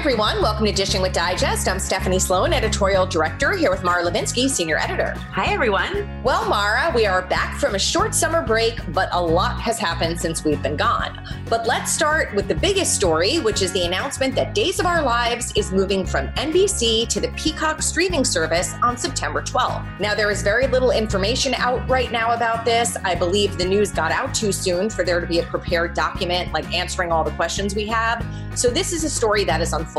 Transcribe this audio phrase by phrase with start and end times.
[0.00, 0.40] Everyone.
[0.40, 1.68] Welcome to Dishing with Digest.
[1.68, 5.12] I'm Stephanie Sloane, editorial director, here with Mara Levinsky, senior editor.
[5.32, 6.22] Hi, everyone.
[6.22, 10.18] Well, Mara, we are back from a short summer break, but a lot has happened
[10.18, 11.22] since we've been gone.
[11.50, 15.02] But let's start with the biggest story, which is the announcement that Days of Our
[15.02, 20.00] Lives is moving from NBC to the Peacock streaming service on September 12th.
[20.00, 22.96] Now, there is very little information out right now about this.
[23.04, 26.54] I believe the news got out too soon for there to be a prepared document,
[26.54, 28.24] like answering all the questions we have.
[28.54, 29.89] So, this is a story that is unfolding.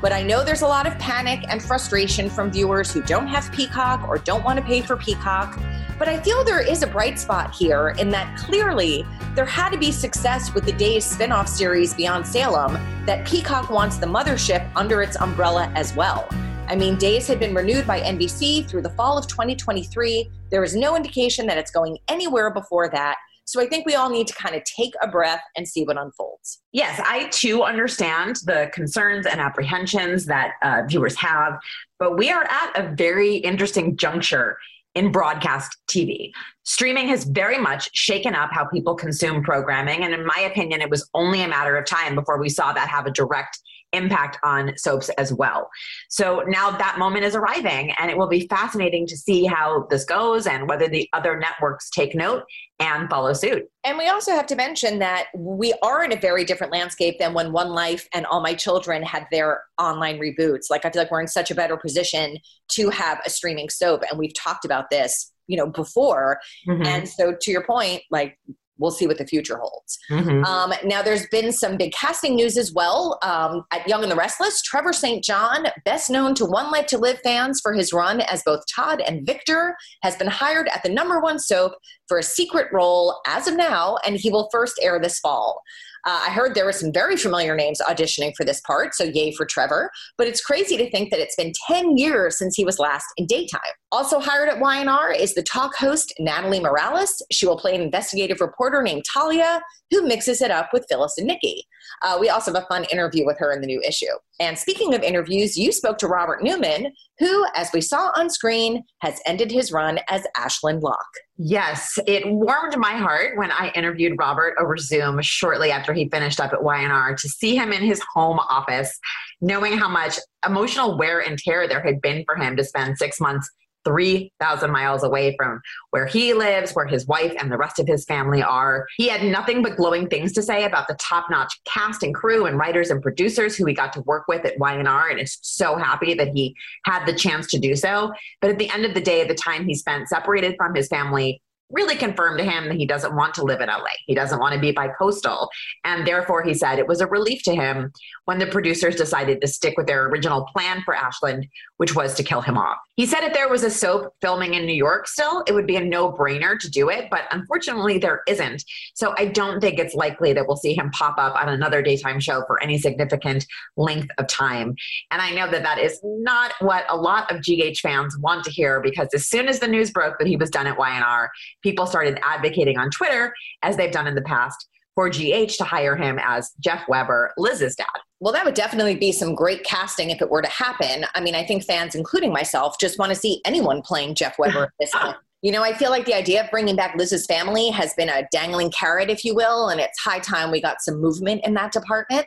[0.00, 3.50] But I know there's a lot of panic and frustration from viewers who don't have
[3.52, 5.58] Peacock or don't want to pay for Peacock.
[5.98, 9.06] But I feel there is a bright spot here in that clearly
[9.36, 12.74] there had to be success with the Days spin-off series Beyond Salem
[13.06, 16.28] that Peacock wants the mothership under its umbrella as well.
[16.66, 20.30] I mean, Days had been renewed by NBC through the fall of 2023.
[20.50, 23.18] There is no indication that it's going anywhere before that.
[23.44, 25.98] So I think we all need to kind of take a breath and see what
[25.98, 26.60] unfolds.
[26.72, 31.58] Yes, I too understand the concerns and apprehensions that uh, viewers have,
[31.98, 34.56] but we are at a very interesting juncture
[34.94, 36.30] in broadcast TV.
[36.64, 40.04] Streaming has very much shaken up how people consume programming.
[40.04, 42.88] And in my opinion, it was only a matter of time before we saw that
[42.88, 43.58] have a direct
[43.92, 45.70] impact on soaps as well.
[46.08, 50.04] So now that moment is arriving, and it will be fascinating to see how this
[50.04, 52.44] goes and whether the other networks take note
[52.78, 53.64] and follow suit.
[53.84, 57.34] And we also have to mention that we are in a very different landscape than
[57.34, 60.70] when One Life and All My Children had their online reboots.
[60.70, 62.38] Like, I feel like we're in such a better position
[62.72, 66.38] to have a streaming soap, and we've talked about this you know before
[66.68, 66.84] mm-hmm.
[66.84, 68.38] and so to your point like
[68.82, 69.98] we'll see what the future holds.
[70.10, 70.44] Mm-hmm.
[70.44, 73.18] Um, now, there's been some big casting news as well.
[73.22, 75.24] Um, at Young and the Restless, Trevor St.
[75.24, 79.00] John, best known to One Life to Live fans for his run as both Todd
[79.00, 81.72] and Victor, has been hired at the number one soap
[82.08, 85.62] for a secret role as of now, and he will first air this fall.
[86.04, 89.32] Uh, I heard there were some very familiar names auditioning for this part, so yay
[89.32, 89.90] for Trevor.
[90.18, 93.26] But it's crazy to think that it's been 10 years since he was last in
[93.26, 93.60] daytime.
[93.92, 97.22] Also hired at YNR is the talk host Natalie Morales.
[97.30, 101.26] She will play an investigative reporter named Talia who mixes it up with Phyllis and
[101.26, 101.66] Nikki.
[102.02, 104.12] Uh, we also have a fun interview with her in the new issue.
[104.40, 108.82] And speaking of interviews, you spoke to Robert Newman, who, as we saw on screen,
[109.00, 110.98] has ended his run as Ashland Locke.
[111.36, 116.40] Yes, it warmed my heart when I interviewed Robert over Zoom shortly after he finished
[116.40, 118.98] up at YNR to see him in his home office,
[119.40, 123.20] knowing how much emotional wear and tear there had been for him to spend six
[123.20, 123.48] months
[123.84, 125.60] 3,000 miles away from
[125.90, 128.86] where he lives, where his wife and the rest of his family are.
[128.96, 132.46] He had nothing but glowing things to say about the top notch cast and crew
[132.46, 135.76] and writers and producers who he got to work with at YNR and is so
[135.76, 136.54] happy that he
[136.84, 138.12] had the chance to do so.
[138.40, 141.40] But at the end of the day, the time he spent separated from his family
[141.72, 143.84] really confirmed to him that he doesn't want to live in LA.
[144.06, 145.48] He doesn't want to be bi-coastal.
[145.84, 147.92] And therefore, he said it was a relief to him
[148.26, 151.46] when the producers decided to stick with their original plan for Ashland,
[151.78, 152.78] which was to kill him off.
[152.96, 155.76] He said if there was a soap filming in New York still, it would be
[155.76, 157.08] a no brainer to do it.
[157.10, 158.64] But unfortunately, there isn't.
[158.94, 162.20] So I don't think it's likely that we'll see him pop up on another daytime
[162.20, 163.46] show for any significant
[163.76, 164.76] length of time.
[165.10, 168.50] And I know that that is not what a lot of GH fans want to
[168.50, 171.28] hear because as soon as the news broke that he was done at YNR,
[171.62, 175.96] people started advocating on Twitter, as they've done in the past, for GH to hire
[175.96, 177.86] him as Jeff Weber, Liz's dad.
[178.20, 181.06] Well, that would definitely be some great casting if it were to happen.
[181.14, 184.64] I mean, I think fans, including myself, just want to see anyone playing Jeff Weber
[184.64, 185.16] at this point.
[185.44, 188.28] You know, I feel like the idea of bringing back Liz's family has been a
[188.30, 191.72] dangling carrot, if you will, and it's high time we got some movement in that
[191.72, 192.26] department.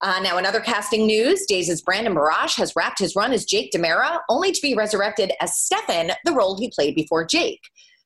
[0.00, 4.20] Uh, now, another casting news, Days' Brandon Barash has wrapped his run as Jake DiMera,
[4.30, 7.60] only to be resurrected as Stefan, the role he played before Jake.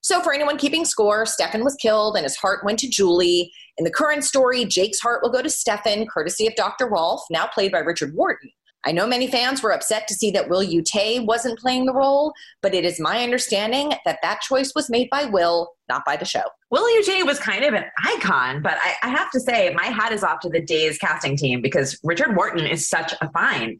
[0.09, 3.53] So, for anyone keeping score, Stefan was killed and his heart went to Julie.
[3.77, 6.89] In the current story, Jake's heart will go to Stefan, courtesy of Dr.
[6.89, 8.49] Rolf, now played by Richard Wharton.
[8.87, 12.33] I know many fans were upset to see that Will Utay wasn't playing the role,
[12.63, 16.25] but it is my understanding that that choice was made by Will, not by the
[16.25, 16.45] show.
[16.71, 20.13] Will Utay was kind of an icon, but I, I, have to say, my hat
[20.13, 23.79] is off to the Days casting team because Richard Wharton is such a find.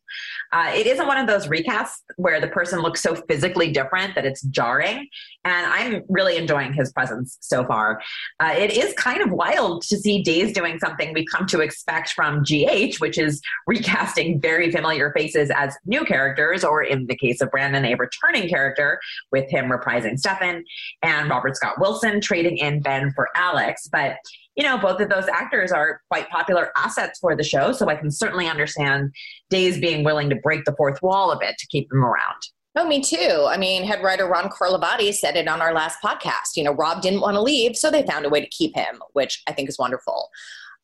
[0.53, 4.25] Uh, it isn't one of those recasts where the person looks so physically different that
[4.25, 5.07] it's jarring,
[5.45, 8.01] and I'm really enjoying his presence so far.
[8.41, 12.11] Uh, it is kind of wild to see Days doing something we've come to expect
[12.11, 17.41] from GH, which is recasting very familiar faces as new characters, or in the case
[17.41, 19.01] of Brandon, a returning character
[19.33, 20.65] with him reprising Stefan
[21.03, 23.89] and Robert Scott Wilson trading in Ben for Alex.
[23.91, 24.17] But,
[24.59, 27.71] you know, both of those actors are quite popular assets for the show.
[27.71, 29.15] So I can certainly understand
[29.51, 32.43] Days being willing to break the fourth wall a bit to keep them around.
[32.77, 33.47] Oh, me too.
[33.49, 36.57] I mean, head writer Ron Carlivati said it on our last podcast.
[36.57, 39.01] You know, Rob didn't want to leave, so they found a way to keep him,
[39.13, 40.29] which I think is wonderful.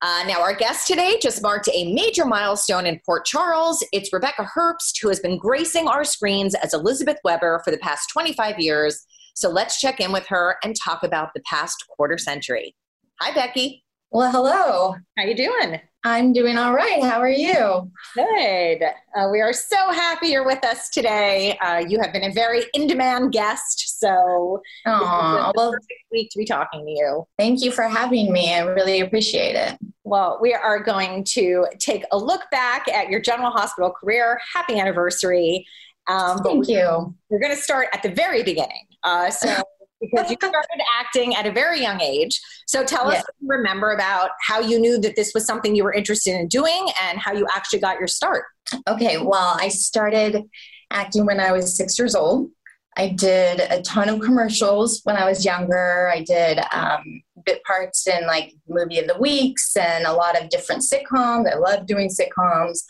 [0.01, 3.85] Uh, now, our guest today just marked a major milestone in Port Charles.
[3.93, 8.09] It's Rebecca Herbst, who has been gracing our screens as Elizabeth Weber for the past
[8.13, 9.05] 25 years.
[9.35, 12.75] So let's check in with her and talk about the past quarter century.
[13.21, 13.85] Hi, Becky.
[14.11, 14.97] Well, hello.
[15.17, 15.81] How are you doing?
[16.03, 17.03] I'm doing all right.
[17.03, 17.91] How are you?
[18.15, 18.83] Good.
[19.17, 21.57] Uh, we are so happy you're with us today.
[21.59, 25.75] Uh, you have been a very in-demand guest, so Aww, well,
[26.11, 27.25] week to be talking to you.
[27.39, 28.53] Thank you for having me.
[28.53, 29.79] I really appreciate it.
[30.03, 34.41] Well, we are going to take a look back at your General Hospital career.
[34.53, 35.67] Happy anniversary!
[36.07, 37.15] Um, Thank you.
[37.31, 38.87] We're going to start at the very beginning.
[39.03, 39.63] Uh, so,
[40.11, 42.41] because you started acting at a very young age.
[42.67, 45.85] So, tell us what you remember about how you knew that this was something you
[45.85, 48.45] were interested in doing and how you actually got your start.
[48.89, 50.43] Okay, well, I started
[50.91, 52.51] acting when I was six years old.
[52.97, 56.09] I did a ton of commercials when I was younger.
[56.13, 60.49] I did um, bit parts in like movie of the weeks and a lot of
[60.49, 61.51] different sitcoms.
[61.51, 62.85] I love doing sitcoms.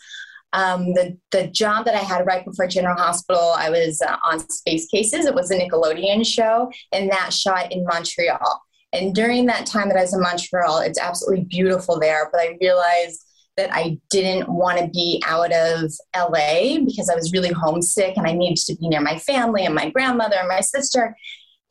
[0.55, 4.39] Um, the, the job that I had right before General Hospital, I was uh, on
[4.49, 5.25] Space Cases.
[5.25, 8.61] It was a Nickelodeon show, and that shot in Montreal.
[8.93, 12.29] And during that time that I was in Montreal, it's absolutely beautiful there.
[12.31, 13.25] But I realized
[13.57, 18.25] that I didn't want to be out of LA because I was really homesick and
[18.25, 21.15] I needed to be near my family and my grandmother and my sister.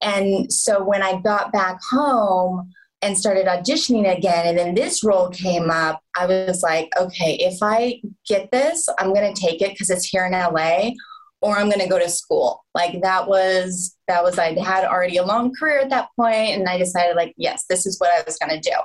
[0.02, 2.70] And so when I got back home,
[3.04, 4.46] and started auditioning again.
[4.46, 6.00] And then this role came up.
[6.16, 10.06] I was like, okay, if I get this, I'm going to take it because it's
[10.06, 10.92] here in LA
[11.42, 12.64] or I'm going to go to school.
[12.74, 16.66] Like that was, that was, I had already a long career at that point, And
[16.66, 18.76] I decided like, yes, this is what I was going to do.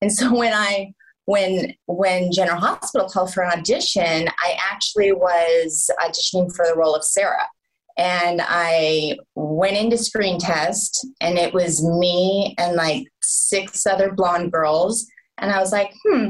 [0.00, 5.90] And so when I, when when General Hospital called for an audition, I actually was
[6.00, 7.48] auditioning for the role of Sarah
[7.96, 14.52] and I went into screen test, and it was me and like six other blonde
[14.52, 15.06] girls.
[15.38, 16.28] And I was like, hmm,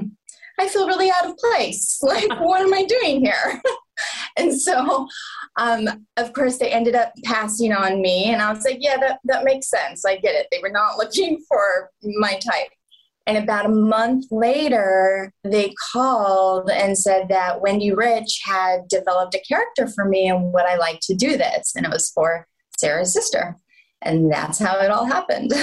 [0.59, 2.01] I feel really out of place.
[2.03, 3.61] Like, what am I doing here?
[4.37, 5.09] and so,
[5.57, 8.33] um, of course, they ended up passing on me.
[8.33, 10.05] And I was like, yeah, that, that makes sense.
[10.05, 10.47] I get it.
[10.53, 12.69] They were not looking for my type.
[13.27, 19.41] And about a month later, they called and said that Wendy Riche had developed a
[19.41, 21.75] character for me and would I like to do this?
[21.75, 22.47] And it was for
[22.79, 23.57] Sarah's sister.
[24.03, 25.53] And that's how it all happened.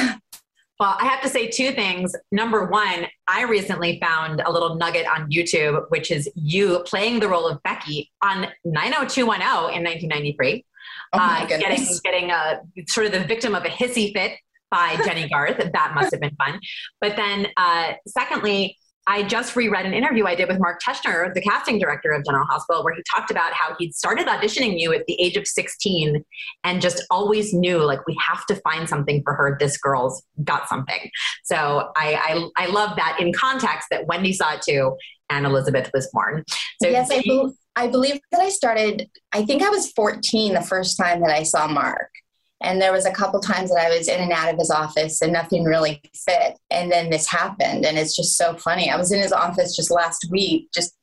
[0.79, 2.15] Well, I have to say two things.
[2.31, 7.29] Number one, I recently found a little nugget on YouTube, which is you playing the
[7.29, 10.65] role of Becky on 90210 in 1993.
[11.13, 14.33] Oh my uh, getting getting a sort of the victim of a hissy fit
[14.73, 15.57] by Jennie Garth.
[15.57, 16.59] That must have been fun.
[16.99, 21.41] But then, uh, secondly, I just reread an interview I did with Mark Teschner, the
[21.41, 25.05] casting director of General Hospital, where he talked about how he'd started auditioning you at
[25.07, 26.23] the age of 16
[26.63, 29.57] and just always knew, like, we have to find something for her.
[29.59, 31.09] This girl's got something.
[31.43, 34.95] So I, I, I love that in context that Wendy saw it too
[35.29, 36.45] and Elizabeth was born.
[36.81, 40.61] So yes, I, be- I believe that I started, I think I was 14 the
[40.61, 42.09] first time that I saw Mark.
[42.63, 45.21] And there was a couple times that I was in and out of his office
[45.21, 46.57] and nothing really fit.
[46.71, 47.85] And then this happened.
[47.85, 48.89] And it's just so funny.
[48.89, 50.97] I was in his office just last week, just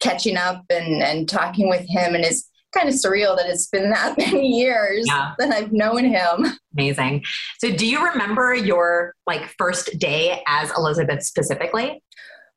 [0.00, 2.14] catching up and, and talking with him.
[2.14, 5.34] And it's kind of surreal that it's been that many years yeah.
[5.38, 6.46] that I've known him.
[6.72, 7.24] Amazing.
[7.58, 12.02] So do you remember your like first day as Elizabeth specifically?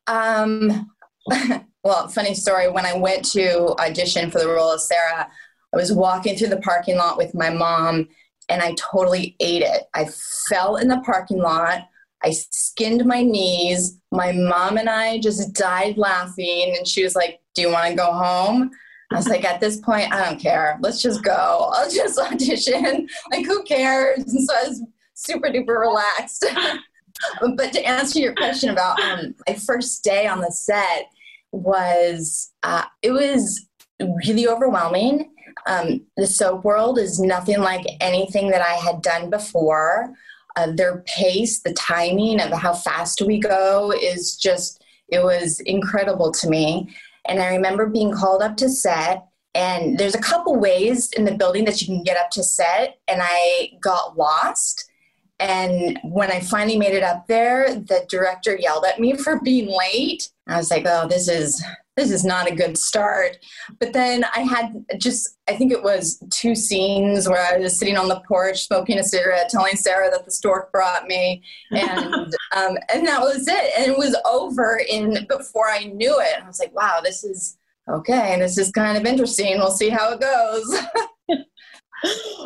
[0.07, 0.89] Um,
[1.83, 2.69] well, funny story.
[2.69, 5.29] When I went to audition for the role of Sarah,
[5.73, 8.07] I was walking through the parking lot with my mom
[8.49, 9.83] and I totally ate it.
[9.93, 10.09] I
[10.49, 11.87] fell in the parking lot.
[12.23, 13.99] I skinned my knees.
[14.11, 17.95] My mom and I just died laughing, and she was like, Do you want to
[17.95, 18.71] go home?
[19.11, 20.77] I was like, At this point, I don't care.
[20.81, 21.71] Let's just go.
[21.73, 23.07] I'll just audition.
[23.31, 24.19] Like, who cares?
[24.19, 24.83] And so I was
[25.13, 26.45] super duper relaxed.
[27.55, 31.09] but to answer your question about um, my first day on the set
[31.51, 33.67] was uh, it was
[33.99, 35.31] really overwhelming.
[35.67, 40.13] Um, the soap world is nothing like anything that I had done before.
[40.55, 46.31] Uh, their pace, the timing of how fast we go is just, it was incredible
[46.31, 46.95] to me.
[47.27, 51.33] And I remember being called up to set, and there's a couple ways in the
[51.33, 54.89] building that you can get up to set, and I got lost.
[55.39, 59.67] And when I finally made it up there, the director yelled at me for being
[59.67, 60.29] late.
[60.47, 61.63] I was like, oh, this is
[61.95, 63.37] this is not a good start.
[63.79, 67.95] But then I had just, I think it was two scenes where I was sitting
[67.95, 72.13] on the porch smoking a cigarette, telling Sarah that the stork brought me, and
[72.55, 73.71] um, and that was it.
[73.77, 76.43] And it was over in before I knew it.
[76.43, 77.57] I was like, wow, this is
[77.89, 78.37] okay.
[78.39, 79.57] This is kind of interesting.
[79.57, 80.81] We'll see how it goes.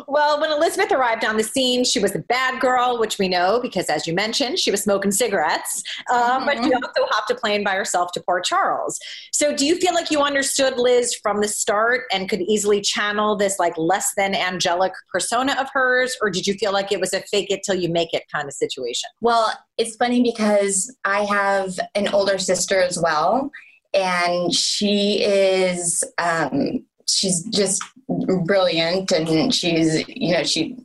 [0.08, 3.60] well, when Elizabeth arrived on the scene, she was a bad girl, which we know
[3.60, 5.82] because, as you mentioned, she was smoking cigarettes.
[6.08, 6.44] mm-hmm.
[6.44, 8.98] But she also hopped a plane by herself to Port Charles.
[9.32, 13.36] So, do you feel like you understood Liz from the start and could easily channel
[13.36, 17.12] this like less than angelic persona of hers, or did you feel like it was
[17.12, 19.08] a fake it till you make it kind of situation?
[19.20, 23.50] Well, it's funny because I have an older sister as well,
[23.94, 26.04] and she is.
[26.18, 27.82] Um, she's just
[28.44, 30.76] brilliant and she's you know she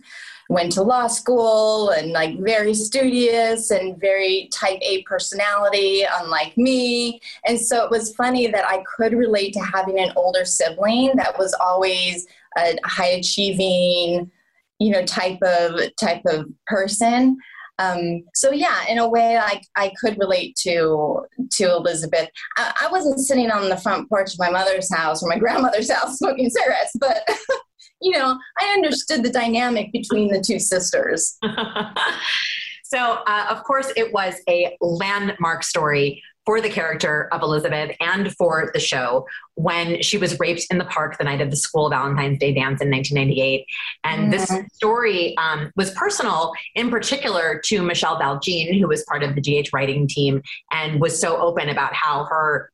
[0.50, 7.20] went to law school and like very studious and very type A personality, unlike me.
[7.46, 11.38] And so it was funny that I could relate to having an older sibling that
[11.38, 12.28] was always
[12.58, 14.32] a high achieving,
[14.80, 17.38] you know, type of type of person.
[17.78, 22.30] Um, so yeah, in a way, I, I could relate to to Elizabeth.
[22.58, 25.92] I, I wasn't sitting on the front porch of my mother's house or my grandmother's
[25.92, 27.28] house smoking cigarettes, but
[28.02, 31.38] you know, I understood the dynamic between the two sisters.
[32.84, 38.34] so, uh, of course, it was a landmark story for the character of Elizabeth and
[38.36, 39.26] for the show
[39.56, 42.82] when she was raped in the park the night of the school Valentine's Day dance
[42.82, 43.66] in 1998.
[44.04, 44.32] And mm-hmm.
[44.32, 49.36] this story um, was personal, in particular to Michele Val Jean, who was part of
[49.36, 52.72] the GH writing team and was so open about how her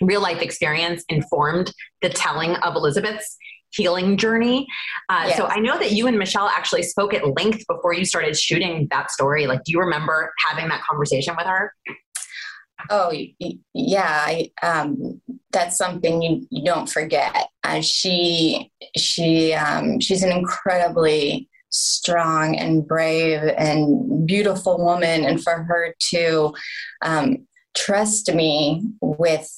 [0.00, 3.36] real life experience informed the telling of Elizabeth's
[3.72, 4.66] healing journey.
[5.08, 5.36] Uh, yes.
[5.36, 8.88] So I know that you and Michelle actually spoke at length before you started shooting
[8.90, 9.46] that story.
[9.46, 11.72] Like, do you remember having that conversation with her?
[12.88, 13.12] Oh
[13.74, 15.20] yeah, I, um,
[15.52, 17.48] that's something you, you don't forget.
[17.64, 25.64] Uh, she she um, she's an incredibly strong and brave and beautiful woman, and for
[25.64, 26.54] her to
[27.02, 27.46] um,
[27.76, 29.48] trust me with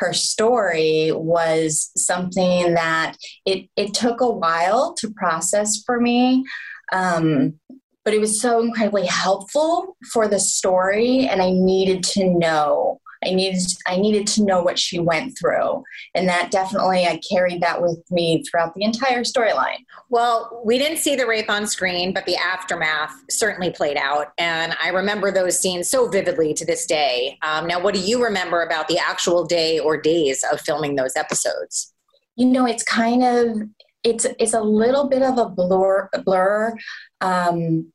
[0.00, 6.44] her story was something that it it took a while to process for me.
[6.92, 7.60] Um,
[8.04, 13.00] but it was so incredibly helpful for the story and i needed to know.
[13.22, 15.82] I needed i needed to know what she went through
[16.14, 19.84] and that definitely i carried that with me throughout the entire storyline.
[20.08, 24.74] Well we didn't see the rape on screen but the aftermath certainly played out and
[24.82, 27.36] i remember those scenes so vividly to this day.
[27.42, 31.14] Um, now what do you remember about the actual day or days of filming those
[31.14, 31.92] episodes?
[32.36, 33.68] You know it's kind of
[34.02, 36.76] it's it's a little bit of a blur blur.
[37.20, 37.92] Um,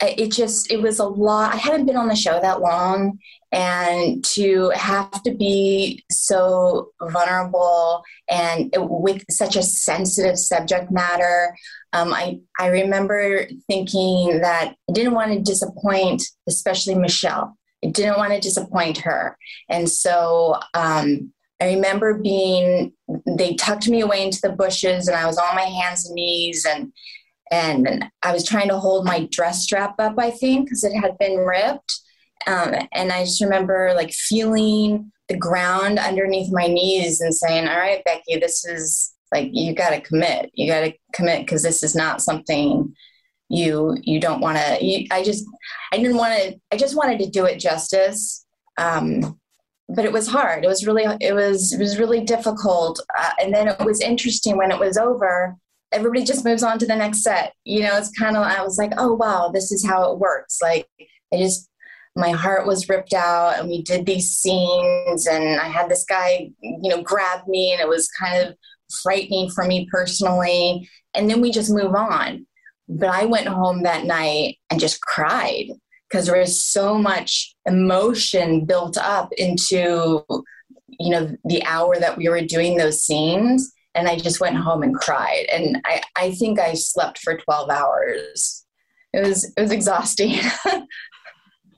[0.00, 3.18] it just it was a lot i hadn't been on the show that long
[3.50, 11.56] and to have to be so vulnerable and with such a sensitive subject matter
[11.94, 17.58] um, I, I remember thinking that i didn't want to disappoint especially michelle.
[17.84, 19.36] I didn't want to disappoint her.
[19.68, 22.92] And so um, i remember being
[23.26, 26.66] they tucked me away into the bushes and i was on my hands and knees
[26.68, 26.92] and
[27.50, 31.16] and I was trying to hold my dress strap up, I think, because it had
[31.18, 32.00] been ripped.
[32.46, 37.78] Um, and I just remember like feeling the ground underneath my knees and saying, All
[37.78, 40.50] right, Becky, this is like, you got to commit.
[40.54, 42.94] You got to commit because this is not something
[43.50, 45.46] you you don't want to i just
[45.90, 48.44] i didn't want to i just wanted to do it justice
[48.76, 49.37] um,
[49.88, 53.52] but it was hard it was really it was it was really difficult uh, and
[53.52, 55.56] then it was interesting when it was over
[55.92, 57.54] everybody just moves on to the next set.
[57.64, 60.58] You know, it's kind of, I was like, oh, wow, this is how it works.
[60.62, 60.86] Like,
[61.32, 61.68] I just,
[62.16, 66.50] my heart was ripped out and we did these scenes and I had this guy,
[66.60, 68.56] you know, grab me and it was kind of
[69.02, 70.88] frightening for me personally.
[71.14, 72.46] And then we just move on.
[72.88, 75.66] but I went home that night and just cried
[76.08, 80.24] because there was so much emotion built up into
[81.00, 84.82] you know the hour that we were doing those scenes and i just went home
[84.82, 85.46] and cried.
[85.52, 88.64] And i, I think i slept for 12 hours.
[89.12, 90.38] It was it was exhausting.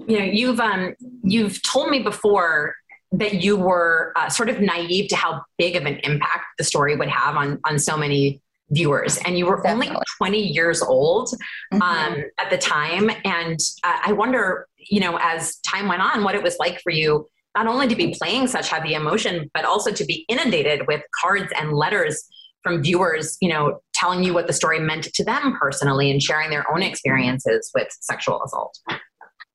[0.09, 2.75] You know you've um you've told me before
[3.13, 6.97] that you were uh, sort of naive to how big of an impact the story
[6.97, 9.89] would have on on so many viewers and you were Definitely.
[9.89, 11.29] only 20 years old
[11.73, 11.83] mm-hmm.
[11.83, 16.35] um, at the time and uh, i wonder you know as time went on what
[16.35, 19.91] it was like for you not only to be playing such heavy emotion but also
[19.91, 22.25] to be inundated with cards and letters
[22.62, 26.50] from viewers you know telling you what the story meant to them personally and sharing
[26.50, 28.79] their own experiences with sexual assault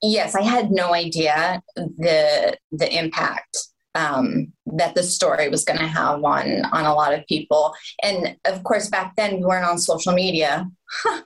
[0.01, 5.87] yes i had no idea the the impact um, that the story was going to
[5.87, 7.73] have on on a lot of people.
[8.03, 10.69] And of course, back then we weren't on social media.
[11.05, 11.23] that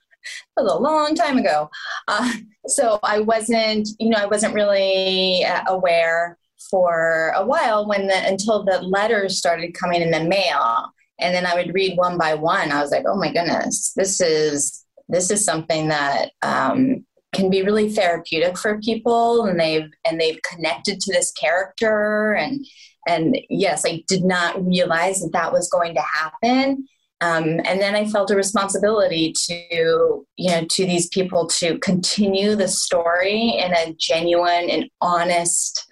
[0.57, 1.69] was a long time ago.
[2.07, 2.31] Uh,
[2.67, 6.38] so I wasn't, you know, I wasn't really uh, aware
[6.69, 11.45] for a while when the until the letters started coming in the mail, and then
[11.45, 12.71] I would read one by one.
[12.71, 17.62] I was like, oh my goodness, this is this is something that um, can be
[17.62, 22.65] really therapeutic for people and they've and they've connected to this character and
[23.07, 26.88] and yes i did not realize that that was going to happen.
[27.21, 32.55] Um, and then i felt a responsibility to you know to these people to continue
[32.55, 35.86] the story in a genuine and honest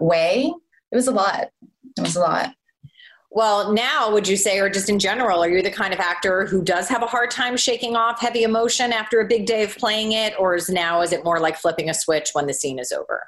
[0.00, 0.52] way.
[0.90, 1.50] It was a lot.
[1.96, 2.54] It was a lot
[3.30, 6.46] well, now would you say, or just in general, are you the kind of actor
[6.46, 9.76] who does have a hard time shaking off heavy emotion after a big day of
[9.76, 12.80] playing it, or is now is it more like flipping a switch when the scene
[12.80, 13.22] is over?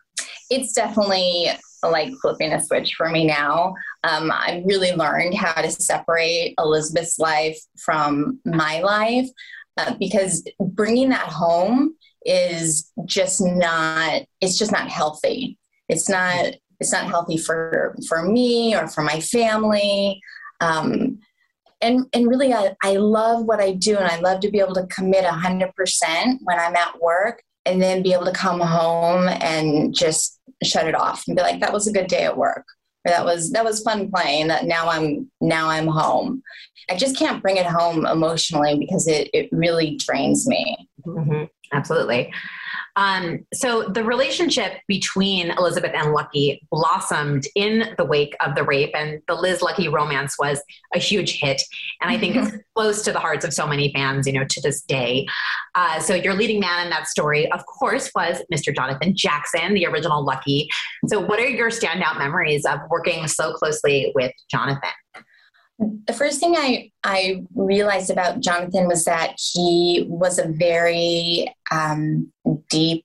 [0.50, 1.50] It's definitely
[1.84, 3.74] like flipping a switch for me now.
[4.02, 9.28] Um, I really learned how to separate Elizabeth's life from my life
[9.76, 11.94] uh, because bringing that home
[12.26, 14.22] is just not.
[14.40, 15.58] It's just not healthy.
[15.88, 20.20] It's not it's not healthy for for me or for my family.
[20.60, 21.18] Um,
[21.80, 24.74] and and really I, I love what i do and i love to be able
[24.74, 29.92] to commit 100% when i'm at work and then be able to come home and
[29.92, 32.64] just shut it off and be like that was a good day at work
[33.04, 34.48] or that was that was fun playing.
[34.48, 36.42] That now i'm now i'm home.
[36.90, 40.88] I just can't bring it home emotionally because it, it really drains me.
[41.06, 41.44] Mm-hmm.
[41.72, 42.32] absolutely
[42.96, 48.90] um, so the relationship between Elizabeth and Lucky blossomed in the wake of the rape,
[48.94, 50.60] and the Liz Lucky romance was
[50.94, 51.62] a huge hit,
[52.00, 54.60] and I think it's close to the hearts of so many fans, you know, to
[54.60, 55.26] this day.
[55.74, 58.74] Uh, so your leading man in that story, of course, was Mr.
[58.74, 60.68] Jonathan Jackson, the original Lucky.
[61.06, 64.90] So what are your standout memories of working so closely with Jonathan?
[66.06, 72.32] The first thing I, I realized about Jonathan was that he was a very um,
[72.68, 73.04] deep,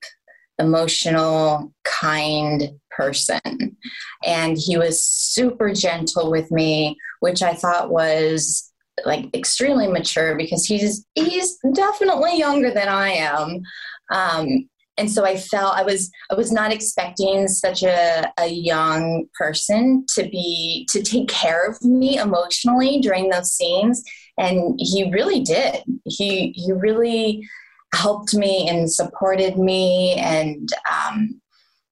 [0.58, 3.76] emotional, kind person.
[4.24, 8.72] And he was super gentle with me, which I thought was
[9.04, 13.62] like extremely mature because he's he's definitely younger than I am.
[14.10, 19.26] Um, and so I felt I was I was not expecting such a, a young
[19.38, 24.02] person to be to take care of me emotionally during those scenes,
[24.36, 25.82] and he really did.
[26.04, 27.46] He he really
[27.94, 31.40] helped me and supported me, and um,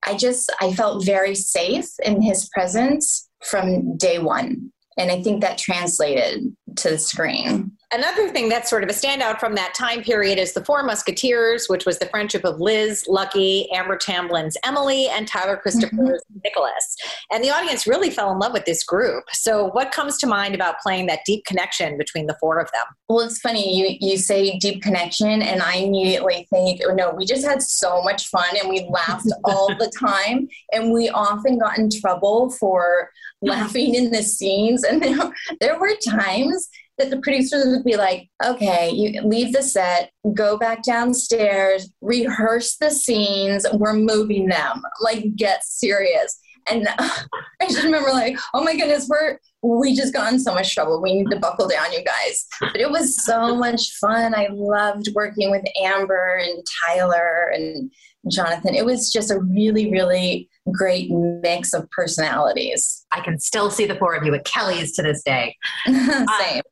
[0.04, 5.40] I just I felt very safe in his presence from day one, and I think
[5.40, 7.75] that translated to the screen.
[7.92, 11.68] Another thing that's sort of a standout from that time period is the Four Musketeers,
[11.68, 16.38] which was the friendship of Liz, Lucky, Amber Tamblyn's Emily, and Tyler Christopher's mm-hmm.
[16.42, 16.96] Nicholas.
[17.30, 19.22] And the audience really fell in love with this group.
[19.30, 22.82] So, what comes to mind about playing that deep connection between the four of them?
[23.08, 27.24] Well, it's funny you you say deep connection, and I immediately think, oh, no, we
[27.24, 31.78] just had so much fun and we laughed all the time, and we often got
[31.78, 33.10] in trouble for
[33.42, 36.68] laughing in the scenes, and there, there were times
[36.98, 42.76] that the producers would be like, okay, you leave the set, go back downstairs, rehearse
[42.76, 44.82] the scenes, we're moving them.
[45.00, 46.38] Like, get serious.
[46.68, 47.26] And I
[47.62, 51.02] just remember, like, oh my goodness, we're we just got in so much trouble.
[51.02, 52.46] We need to buckle down, you guys.
[52.60, 54.34] But it was so much fun.
[54.34, 57.90] I loved working with Amber and Tyler and
[58.30, 58.74] Jonathan.
[58.74, 63.06] It was just a really, really great mix of personalities.
[63.12, 65.56] I can still see the four of you at Kelly's to this day.
[65.86, 66.62] Same.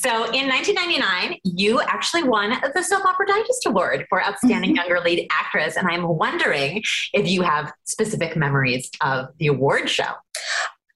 [0.00, 4.76] So in 1999, you actually won the Soap Opera Digest Award for Outstanding mm-hmm.
[4.76, 5.76] Younger Lead Actress.
[5.76, 6.82] And I'm wondering
[7.12, 10.12] if you have specific memories of the award show.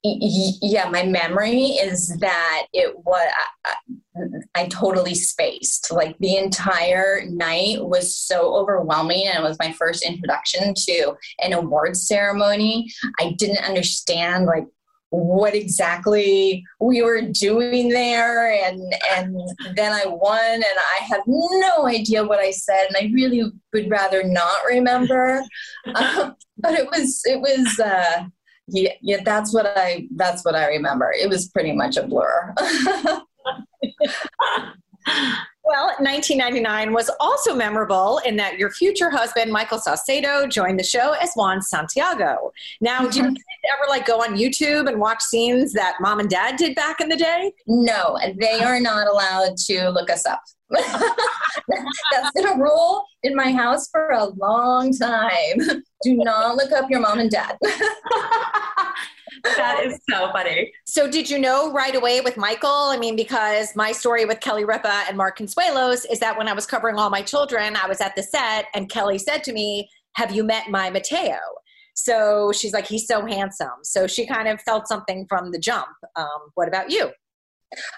[0.02, 3.30] yeah, my memory is that it was,
[3.66, 3.74] I,
[4.54, 5.92] I, totally spaced.
[5.92, 11.52] Like the entire night was so overwhelming, and it was my first introduction to an
[11.52, 12.90] award ceremony.
[13.20, 14.64] I didn't understand like
[15.14, 18.80] what exactly we were doing there and
[19.12, 19.36] and
[19.76, 23.90] then I won and I have no idea what I said and I really would
[23.90, 25.42] rather not remember
[25.94, 28.24] um, but it was it was uh,
[28.68, 31.12] yeah, yeah, that's what I that's what I remember.
[31.12, 32.54] It was pretty much a blur.
[35.66, 41.12] Well, 1999 was also memorable in that your future husband, Michael Saucedo, joined the show
[41.12, 42.52] as Juan Santiago.
[42.82, 43.34] Now, do you mm-hmm.
[43.72, 47.08] ever like go on YouTube and watch scenes that mom and dad did back in
[47.08, 47.50] the day?
[47.66, 50.42] No, they are not allowed to look us up.
[50.70, 55.82] That's been a rule in my house for a long time.
[56.02, 57.56] Do not look up your mom and dad.
[59.44, 60.72] that is so funny.
[60.84, 62.70] So, did you know right away with Michael?
[62.70, 66.52] I mean, because my story with Kelly Ripa and Mark Consuelos is that when I
[66.52, 69.88] was covering all my children, I was at the set and Kelly said to me,
[70.14, 71.38] Have you met my Mateo?
[71.94, 73.82] So she's like, He's so handsome.
[73.82, 75.88] So she kind of felt something from the jump.
[76.16, 77.10] Um, what about you?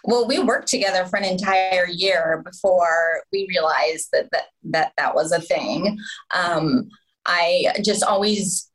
[0.04, 5.14] Well, we worked together for an entire year before we realized that that that, that
[5.14, 5.98] was a thing.
[6.34, 6.88] Um,
[7.26, 8.70] I just always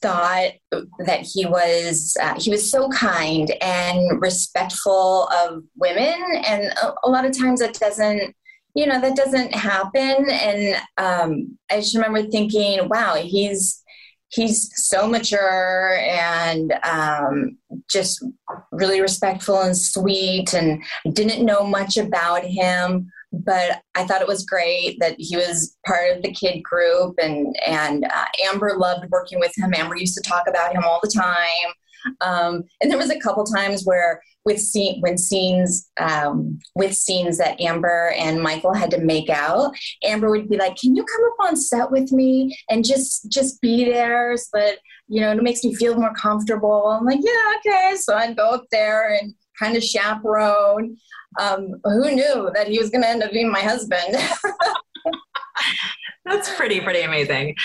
[0.00, 0.52] thought
[1.06, 6.22] that he was uh, he was so kind and respectful of women.
[6.46, 8.34] And a, a, lot of times that doesn't
[8.74, 10.30] you know that doesn't happen.
[10.30, 13.84] And um, i just remember thinking wow he's
[14.34, 17.56] he's so mature and um,
[17.88, 18.24] just
[18.72, 23.10] really respectful and sweet and didn't know much about him
[23.44, 27.56] but I thought it was great that he was part of the kid group, and
[27.66, 29.74] and uh, Amber loved working with him.
[29.74, 31.72] Amber used to talk about him all the time,
[32.20, 37.38] um, and there was a couple times where with scene when scenes um, with scenes
[37.38, 41.24] that Amber and Michael had to make out, Amber would be like, "Can you come
[41.24, 45.42] up on set with me and just just be there so that you know it
[45.42, 49.34] makes me feel more comfortable?" I'm like, "Yeah, okay." So I'd go up there and
[49.58, 50.96] kind of chaperone.
[51.38, 54.16] Um, who knew that he was going to end up being my husband?
[56.24, 57.54] That's pretty, pretty amazing.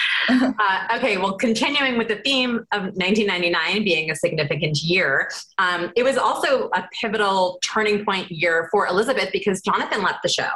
[0.60, 6.04] Uh, okay, well, continuing with the theme of 1999 being a significant year, um, it
[6.04, 10.50] was also a pivotal turning point year for Elizabeth because Jonathan left the show.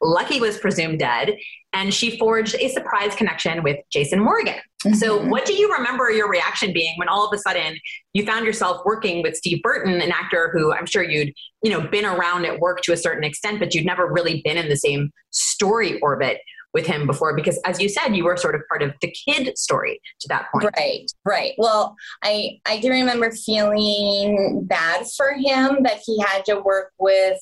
[0.00, 1.36] Lucky was presumed dead,
[1.72, 4.56] and she forged a surprise connection with Jason Morgan.
[4.84, 4.94] Mm-hmm.
[4.94, 7.78] So, what do you remember your reaction being when all of a sudden
[8.12, 11.80] you found yourself working with Steve Burton, an actor who I'm sure you'd you know
[11.80, 14.76] been around at work to a certain extent, but you'd never really been in the
[14.76, 16.38] same story orbit
[16.74, 17.34] with him before?
[17.34, 20.46] Because as you said you were sort of part of the kid story to that
[20.52, 20.68] point.
[20.76, 21.52] Right right.
[21.56, 27.38] Well i i do remember feeling bad for him that he had to work with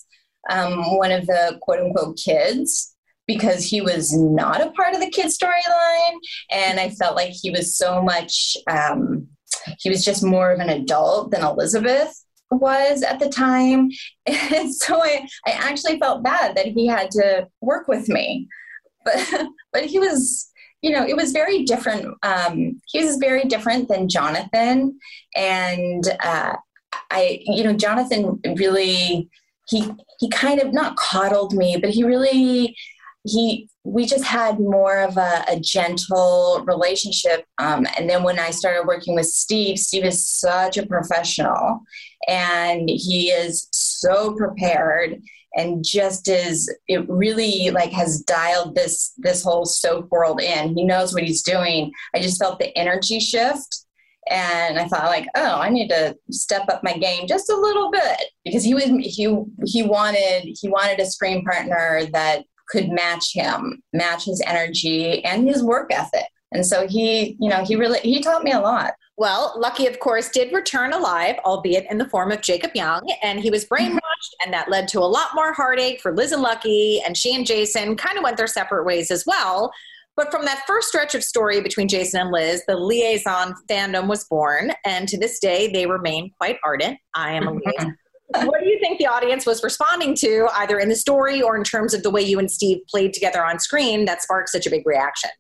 [0.51, 2.92] um, one of the quote unquote kids
[3.27, 6.17] because he was not a part of the kid storyline
[6.51, 9.27] and i felt like he was so much um,
[9.79, 13.91] he was just more of an adult than elizabeth was at the time.
[14.27, 18.49] And so I, I actually felt bad that he had to work with me.
[19.05, 20.49] But but he was
[20.81, 24.97] you know it was very different um, he was very different than jonathan.
[25.35, 26.55] And uh,
[27.11, 29.29] i you know jonathan really
[29.67, 32.77] he he kind of not coddled me but he really
[33.25, 38.51] he we just had more of a, a gentle relationship um, and then when i
[38.51, 41.81] started working with steve steve is such a professional
[42.29, 45.21] and he is so prepared
[45.55, 50.75] and just as it really like has dialed this this whole soap world in.
[50.75, 51.93] He knows what he's doing.
[52.15, 53.85] I just felt the energy shift
[54.31, 57.91] and i thought like oh i need to step up my game just a little
[57.91, 63.35] bit because he was he he wanted he wanted a screen partner that could match
[63.35, 68.01] him match his energy and his work ethic and so he you know he really
[68.01, 72.09] he taught me a lot well, Lucky, of course, did return alive, albeit in the
[72.09, 74.45] form of Jacob Young, and he was brainwashed, mm-hmm.
[74.45, 77.47] and that led to a lot more heartache for Liz and Lucky, and she and
[77.47, 79.71] Jason kind of went their separate ways as well.
[80.17, 84.25] But from that first stretch of story between Jason and Liz, the Liason fandom was
[84.25, 86.99] born, and to this day, they remain quite ardent.
[87.15, 87.69] I am a mm-hmm.
[87.69, 87.95] Liason.
[88.45, 91.65] What do you think the audience was responding to, either in the story or in
[91.65, 94.71] terms of the way you and Steve played together on screen, that sparked such a
[94.71, 95.31] big reaction?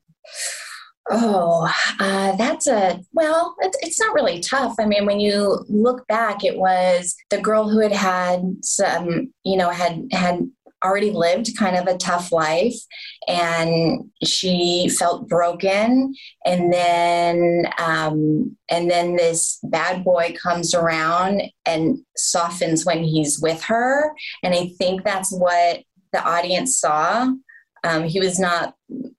[1.10, 3.56] Oh, uh, that's a well.
[3.60, 4.74] It's, it's not really tough.
[4.78, 9.56] I mean, when you look back, it was the girl who had had some, you
[9.56, 10.48] know, had had
[10.84, 12.76] already lived kind of a tough life
[13.28, 16.14] and she felt broken.
[16.44, 23.62] And then um, and then this bad boy comes around and softens when he's with
[23.64, 24.12] her.
[24.42, 27.28] And i think that's what the audience saw
[27.84, 28.74] um, he was not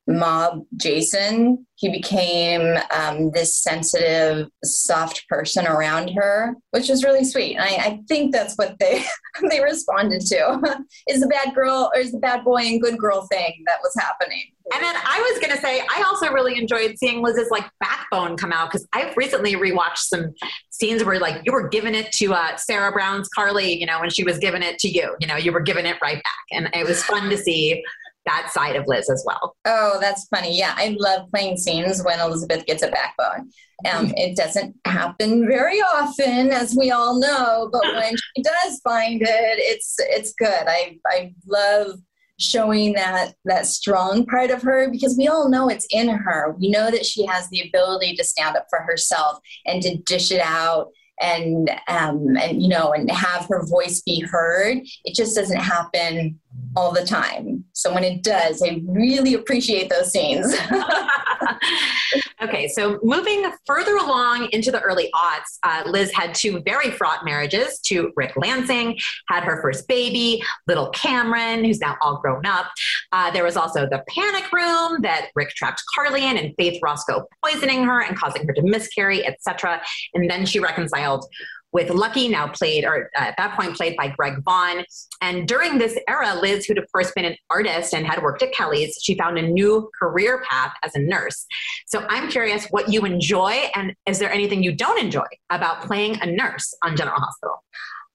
[0.07, 1.65] mob Jason.
[1.75, 7.57] He became um, this sensitive, soft person around her, which was really sweet.
[7.57, 9.03] I, I think that's what they
[9.49, 13.27] they responded to: is the bad girl or is the bad boy and good girl
[13.27, 14.43] thing that was happening.
[14.73, 18.53] And then I was gonna say, I also really enjoyed seeing Liz's like backbone come
[18.53, 20.33] out because I've recently rewatched some
[20.69, 24.09] scenes where like you were giving it to uh, Sarah Brown's Carly, you know, when
[24.09, 26.69] she was giving it to you, you know, you were giving it right back, and
[26.73, 27.83] it was fun to see
[28.25, 29.55] that side of Liz as well.
[29.65, 30.57] Oh, that's funny.
[30.57, 33.49] Yeah, I love playing scenes when Elizabeth gets a backbone.
[33.85, 34.13] Um, mm-hmm.
[34.15, 39.27] it doesn't happen very often, as we all know, but when she does find it,
[39.27, 40.65] it's it's good.
[40.67, 41.99] I I love
[42.39, 46.55] showing that that strong part of her because we all know it's in her.
[46.59, 50.31] We know that she has the ability to stand up for herself and to dish
[50.31, 50.89] it out
[51.21, 54.79] and um, and you know and have her voice be heard.
[55.05, 56.39] It just doesn't happen
[56.75, 57.63] all the time.
[57.73, 60.55] So when it does, I really appreciate those scenes.
[62.41, 67.25] okay, so moving further along into the early aughts, uh, Liz had two very fraught
[67.25, 68.97] marriages to Rick Lansing,
[69.29, 72.67] had her first baby, little Cameron, who's now all grown up.
[73.11, 77.25] Uh, there was also the panic room that Rick trapped Carly in and Faith Roscoe
[77.43, 79.81] poisoning her and causing her to miscarry, etc.
[80.13, 81.25] And then she reconciled
[81.73, 84.85] with Lucky, now played, or uh, at that point played by Greg Vaughn.
[85.21, 88.53] And during this era, Liz, who'd of course been an artist and had worked at
[88.53, 91.45] Kelly's, she found a new career path as a nurse.
[91.87, 96.19] So I'm curious what you enjoy, and is there anything you don't enjoy about playing
[96.21, 97.63] a nurse on General Hospital?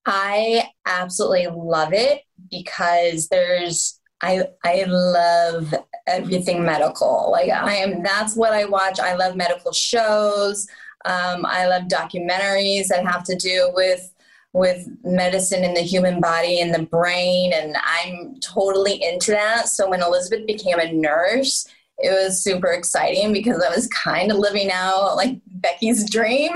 [0.06, 5.74] I absolutely love it because there's I I love
[6.06, 7.30] everything medical.
[7.30, 8.98] Like I am that's what I watch.
[8.98, 10.66] I love medical shows.
[11.04, 14.12] Um, I love documentaries that have to do with
[14.54, 19.68] with medicine in the human body and the brain, and I'm totally into that.
[19.68, 24.38] So when Elizabeth became a nurse, it was super exciting because I was kind of
[24.38, 26.52] living out like Becky's dream.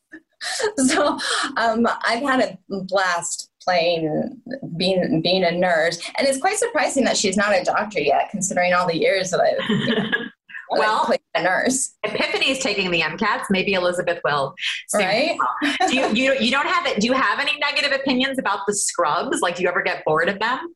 [0.76, 1.18] so
[1.56, 4.40] um, I've had a blast playing
[4.76, 8.72] being being a nurse, and it's quite surprising that she's not a doctor yet, considering
[8.72, 10.30] all the years that I've.
[10.70, 11.94] Well, a nurse.
[12.02, 13.44] Epiphany is taking the MCATs.
[13.50, 14.54] Maybe Elizabeth will.
[14.94, 15.36] Right?
[15.88, 17.00] do you, you you don't have it?
[17.00, 19.40] Do you have any negative opinions about the scrubs?
[19.40, 20.74] Like, do you ever get bored of them?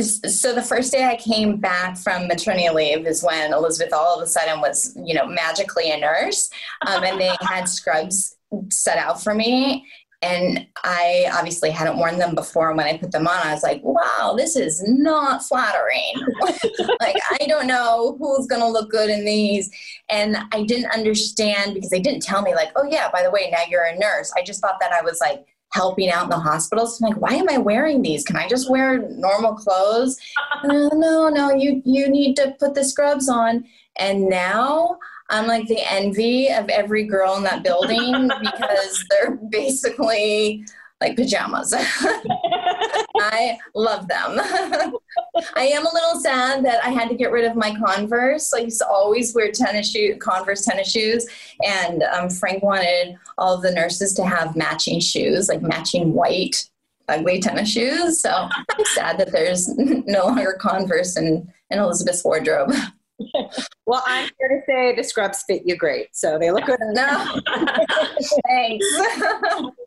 [0.00, 4.22] So the first day I came back from maternity leave is when Elizabeth all of
[4.22, 6.48] a sudden was, you know, magically a nurse,
[6.86, 8.36] um, and they had scrubs
[8.70, 9.86] set out for me
[10.22, 12.68] and I obviously hadn't worn them before.
[12.68, 16.12] And When I put them on, I was like, wow, this is not flattering.
[17.00, 19.68] like, I don't know who's going to look good in these.
[20.08, 23.50] And I didn't understand because they didn't tell me, like, oh, yeah, by the way,
[23.50, 24.32] now you're a nurse.
[24.36, 26.86] I just thought that I was like, helping out in the hospital.
[26.86, 28.24] So I'm like, why am I wearing these?
[28.24, 30.18] Can I just wear normal clothes?
[30.64, 33.64] no, no, no, you you need to put the scrubs on.
[33.98, 34.98] And now
[35.32, 40.64] I'm like the envy of every girl in that building because they're basically
[41.00, 41.74] like pajamas.
[43.16, 44.38] I love them.
[45.56, 48.52] I am a little sad that I had to get rid of my Converse.
[48.54, 51.26] I used to always wear tennis shoes, Converse tennis shoes,
[51.64, 56.68] and um, Frank wanted all of the nurses to have matching shoes, like matching white
[57.08, 58.20] ugly tennis shoes.
[58.20, 62.72] So I'm sad that there's no longer Converse in, in Elizabeth's wardrobe.
[63.86, 66.08] well, I'm here to say the scrubs fit you great.
[66.12, 66.78] So they look good.
[66.80, 67.40] No.
[68.46, 68.86] Thanks.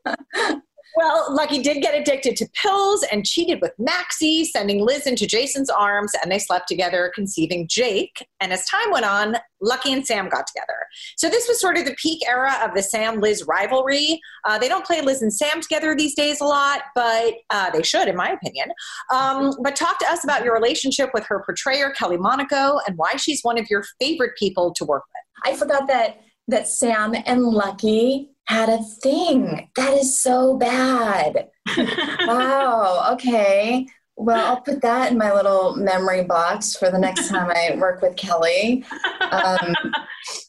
[0.96, 5.70] Well, Lucky did get addicted to pills and cheated with Maxie, sending Liz into Jason's
[5.70, 8.26] arms, and they slept together, conceiving Jake.
[8.40, 10.88] And as time went on, Lucky and Sam got together.
[11.18, 14.22] So this was sort of the peak era of the Sam Liz rivalry.
[14.46, 17.84] Uh, they don't play Liz and Sam together these days a lot, but uh, they
[17.84, 18.70] should, in my opinion.
[19.14, 23.18] Um, but talk to us about your relationship with her portrayer, Kelly Monaco, and why
[23.18, 25.52] she's one of your favorite people to work with.
[25.54, 29.70] I forgot that that Sam and Lucky had a thing.
[29.76, 31.50] That is so bad.
[31.78, 33.10] wow.
[33.14, 33.88] Okay.
[34.18, 38.02] Well, I'll put that in my little memory box for the next time I work
[38.02, 38.86] with Kelly.
[39.30, 39.76] Um,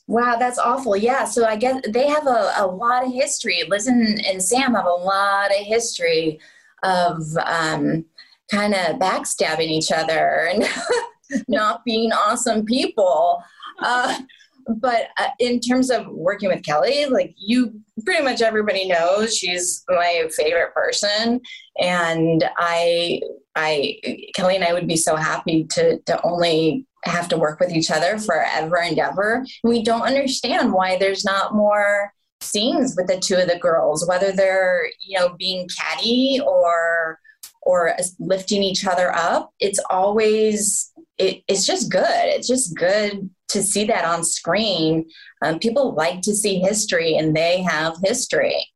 [0.06, 0.96] wow, that's awful.
[0.96, 3.64] Yeah, so I guess they have a, a lot of history.
[3.68, 6.38] Liz and, and Sam have a lot of history
[6.85, 8.04] of um,
[8.50, 10.64] kind of backstabbing each other and
[11.48, 13.42] not being awesome people.
[13.80, 14.20] Uh,
[14.68, 19.85] but uh, in terms of working with Kelly, like you pretty much everybody knows she's
[19.88, 21.40] my favorite person,
[21.79, 23.20] and I,
[23.55, 24.00] I,
[24.35, 27.90] Kelly and I would be so happy to to only have to work with each
[27.90, 29.44] other forever and ever.
[29.62, 34.33] We don't understand why there's not more scenes with the two of the girls, whether
[34.33, 37.20] they're you know being catty or
[37.62, 39.50] or lifting each other up.
[39.61, 42.05] It's always it, it's just good.
[42.05, 45.09] It's just good to see that on screen.
[45.42, 48.66] Um, people like to see history, and they have history.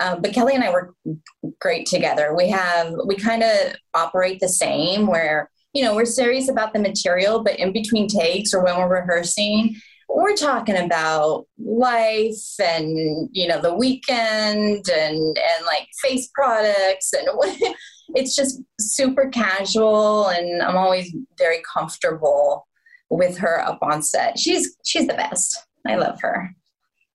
[0.00, 0.94] Um, but Kelly and I work
[1.60, 2.34] great together.
[2.34, 6.80] We have we kind of operate the same, where you know we're serious about the
[6.80, 9.76] material, but in between takes or when we're rehearsing,
[10.08, 17.26] we're talking about life and you know the weekend and and like face products and
[18.14, 22.66] it's just super casual and i'm always very comfortable
[23.10, 24.38] with her up on set.
[24.38, 25.58] She's she's the best.
[25.86, 26.54] I love her.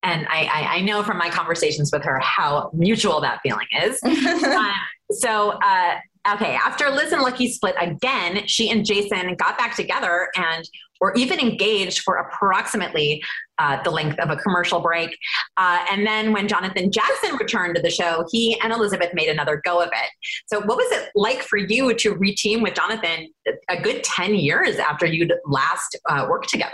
[0.04, 4.00] And I, I, I know from my conversations with her how mutual that feeling is.
[4.04, 4.72] Uh,
[5.12, 5.96] so uh,
[6.30, 10.70] okay after liz and lucky split again she and jason got back together and
[11.02, 13.22] or even engaged for approximately
[13.58, 15.18] uh, the length of a commercial break.
[15.58, 19.62] Uh, and then when Jonathan Jackson returned to the show, he and Elizabeth made another
[19.66, 20.10] go of it.
[20.46, 23.28] So, what was it like for you to reteam with Jonathan
[23.70, 26.72] a good 10 years after you'd last uh, worked together?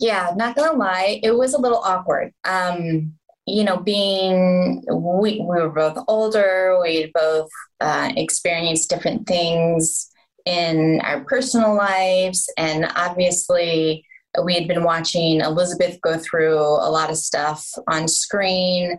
[0.00, 2.32] Yeah, not gonna lie, it was a little awkward.
[2.44, 3.14] Um,
[3.46, 7.48] you know, being we, we were both older, we both
[7.80, 10.10] uh, experienced different things
[10.44, 12.50] in our personal lives.
[12.56, 14.06] And obviously,
[14.42, 18.98] we had been watching Elizabeth go through a lot of stuff on screen.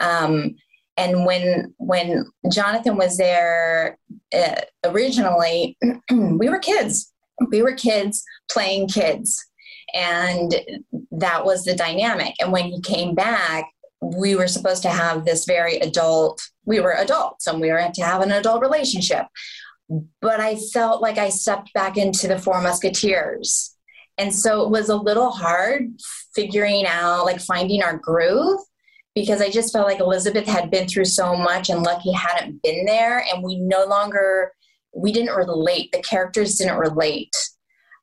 [0.00, 0.56] Um,
[0.96, 3.98] and when when Jonathan was there
[4.34, 5.76] uh, originally,
[6.10, 7.12] we were kids.
[7.50, 9.44] We were kids playing kids,
[9.92, 10.54] and
[11.12, 12.34] that was the dynamic.
[12.40, 13.66] And when he came back,
[14.00, 16.40] we were supposed to have this very adult.
[16.64, 19.26] We were adults, and we were to have an adult relationship
[20.20, 23.76] but I felt like I stepped back into the Four Musketeers.
[24.18, 25.90] And so it was a little hard
[26.34, 28.60] figuring out, like finding our groove
[29.14, 32.84] because I just felt like Elizabeth had been through so much and Lucky hadn't been
[32.84, 33.24] there.
[33.32, 34.52] And we no longer,
[34.94, 35.92] we didn't relate.
[35.92, 37.34] The characters didn't relate.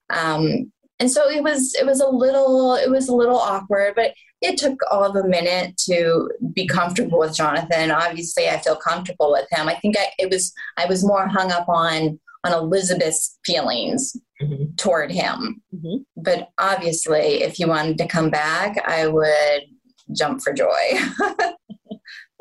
[0.09, 4.13] Um, and so it was, it was a little, it was a little awkward, but
[4.41, 7.91] it took all of a minute to be comfortable with Jonathan.
[7.91, 9.69] Obviously, I feel comfortable with him.
[9.69, 14.75] I think I, it was I was more hung up on on Elizabeth's feelings mm-hmm.
[14.75, 15.61] toward him.
[15.73, 16.03] Mm-hmm.
[16.17, 19.61] But obviously, if you wanted to come back, I would
[20.13, 20.67] jump for joy.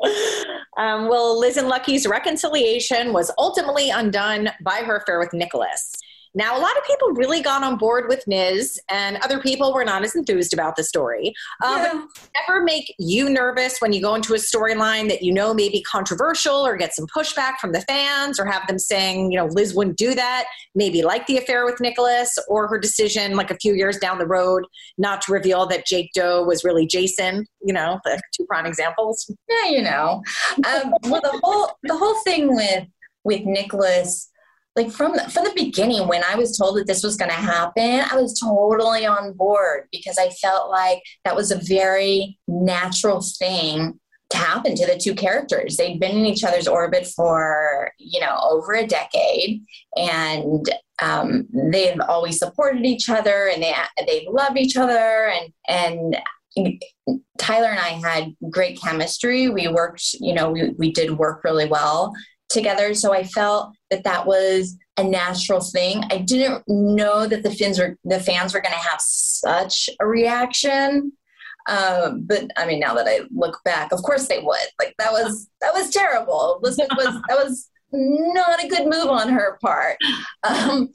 [0.77, 5.93] um, well, Liz and Lucky's reconciliation was ultimately undone by her affair with Nicholas.
[6.35, 9.85] Now, a lot of people really got on board with Niz, and other people were
[9.85, 11.33] not as enthused about the story.
[11.63, 12.05] Um, yeah.
[12.47, 15.83] ever make you nervous when you go into a storyline that you know may be
[15.83, 19.75] controversial or get some pushback from the fans, or have them saying, you know, Liz
[19.75, 23.73] wouldn't do that, maybe like the affair with Nicholas, or her decision like a few
[23.73, 24.63] years down the road
[24.97, 27.45] not to reveal that Jake Doe was really Jason?
[27.63, 29.31] You know, the two prime examples.
[29.49, 30.23] Yeah, you know.
[30.57, 32.87] Um, well, the whole the whole thing with
[33.23, 34.29] with Nicholas
[34.75, 37.35] like from the, from the beginning when i was told that this was going to
[37.35, 43.21] happen i was totally on board because i felt like that was a very natural
[43.21, 48.19] thing to happen to the two characters they'd been in each other's orbit for you
[48.19, 49.61] know over a decade
[49.95, 50.69] and
[51.01, 53.75] um, they've always supported each other and they
[54.07, 55.31] they love each other
[55.67, 56.15] and
[56.57, 56.81] and
[57.39, 59.49] Tyler and I had great chemistry.
[59.49, 62.13] We worked, you know, we, we did work really well
[62.49, 62.93] together.
[62.93, 66.03] So I felt that that was a natural thing.
[66.11, 70.05] I didn't know that the fans were the fans were going to have such a
[70.05, 71.11] reaction.
[71.67, 74.67] Um, but I mean, now that I look back, of course they would.
[74.79, 76.59] Like that was that was terrible.
[76.61, 76.89] Was that
[77.29, 79.97] was not a good move on her part.
[80.43, 80.89] Um,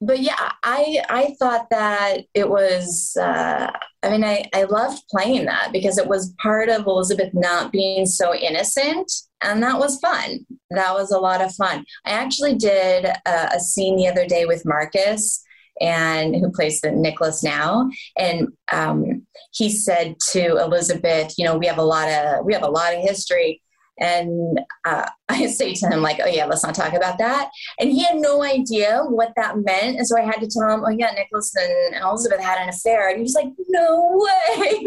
[0.00, 3.16] but yeah, I I thought that it was.
[3.18, 3.70] Uh,
[4.02, 8.06] I mean, I I loved playing that because it was part of Elizabeth not being
[8.06, 9.10] so innocent,
[9.42, 10.46] and that was fun.
[10.70, 11.84] That was a lot of fun.
[12.04, 15.42] I actually did a, a scene the other day with Marcus,
[15.80, 21.66] and who plays the Nicholas now, and um, he said to Elizabeth, you know, we
[21.66, 23.60] have a lot of we have a lot of history
[23.98, 27.50] and uh, I say to him, like, oh, yeah, let's not talk about that.
[27.78, 29.98] And he had no idea what that meant.
[29.98, 33.08] And so I had to tell him, oh, yeah, Nicholas and Elizabeth had an affair.
[33.08, 34.86] And he was like, no way.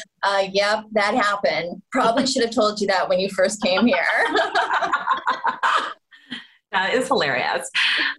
[0.22, 1.82] uh, yep, that happened.
[1.90, 4.04] Probably should have told you that when you first came here.
[6.72, 7.68] that is hilarious.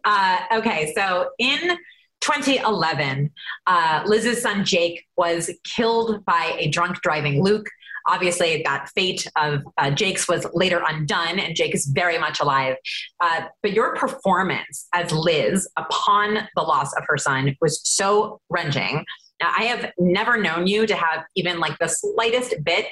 [0.04, 1.78] Uh, okay, so in
[2.22, 3.32] 2011,
[3.68, 7.68] uh, Liz's son Jake was killed by a drunk driving Luke
[8.08, 12.76] obviously that fate of uh, Jake's was later undone, and Jake is very much alive.
[13.20, 19.06] Uh, but your performance as Liz upon the loss of her son was so wrenching.
[19.42, 22.86] Now, I have never known you to have even like the slightest bit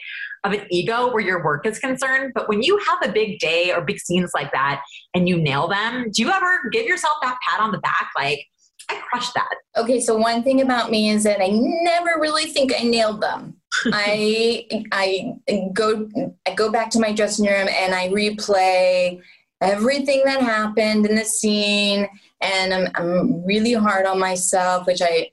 [0.43, 2.32] of an ego where your work is concerned.
[2.34, 4.82] But when you have a big day or big scenes like that
[5.14, 8.10] and you nail them, do you ever give yourself that pat on the back?
[8.16, 8.45] Like,
[8.89, 9.53] I crushed that.
[9.78, 13.59] Okay, so one thing about me is that I never really think I nailed them.
[13.86, 15.34] I I
[15.74, 16.09] go
[16.47, 19.22] I go back to my dressing room and I replay
[19.61, 22.07] everything that happened in the scene
[22.41, 25.32] and I'm, I'm really hard on myself which I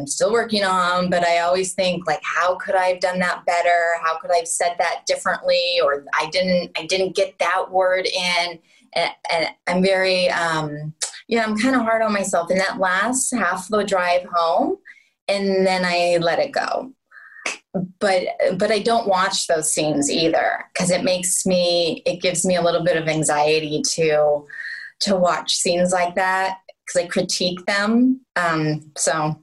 [0.00, 3.44] I'm still working on, but I always think like, how could I have done that
[3.44, 3.92] better?
[4.02, 5.62] How could I have said that differently?
[5.82, 8.58] Or I didn't, I didn't get that word in.
[8.94, 10.94] And, and I'm very, um,
[11.28, 14.78] yeah, I'm kind of hard on myself in that last half the drive home,
[15.28, 16.92] and then I let it go.
[18.00, 22.56] But but I don't watch those scenes either because it makes me, it gives me
[22.56, 24.44] a little bit of anxiety to
[25.00, 28.20] to watch scenes like that because I critique them.
[28.36, 29.36] Um, so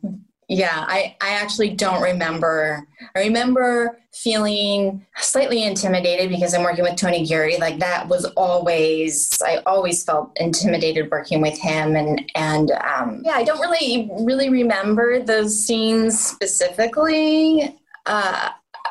[0.49, 2.88] yeah, I, I actually don't remember.
[3.15, 7.57] I remember feeling slightly intimidated because I'm working with Tony Geary.
[7.57, 11.97] Like that was always, I always felt intimidated working with him.
[11.97, 17.75] And, and um, yeah, I don't really, really remember those scenes specifically.
[18.08, 18.49] Uh,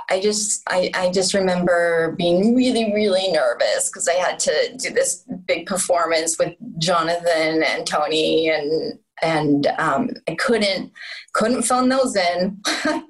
[0.09, 4.91] I just, I, I just remember being really, really nervous because I had to do
[4.91, 10.93] this big performance with Jonathan and Tony and and um, I couldn't
[11.33, 12.61] couldn't phone those in.
[12.83, 13.03] can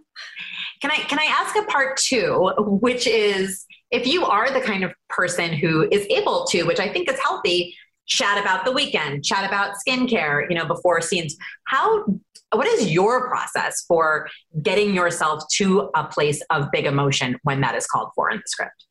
[0.84, 4.92] I can I ask a part two, which is if you are the kind of
[5.08, 7.74] person who is able to, which I think is healthy,
[8.06, 11.36] chat about the weekend, chat about skincare, you know, before scenes.
[11.66, 12.04] How
[12.52, 14.28] what is your process for
[14.62, 18.42] getting yourself to a place of big emotion when that is called for in the
[18.46, 18.86] script?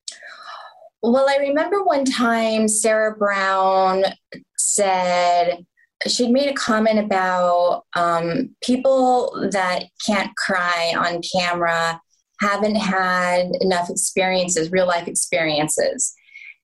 [1.02, 4.04] Well, I remember one time Sarah Brown
[4.58, 5.66] said,
[6.08, 12.02] she'd made a comment about um, people that can't cry on camera
[12.42, 16.15] haven't had enough experiences, real life experiences.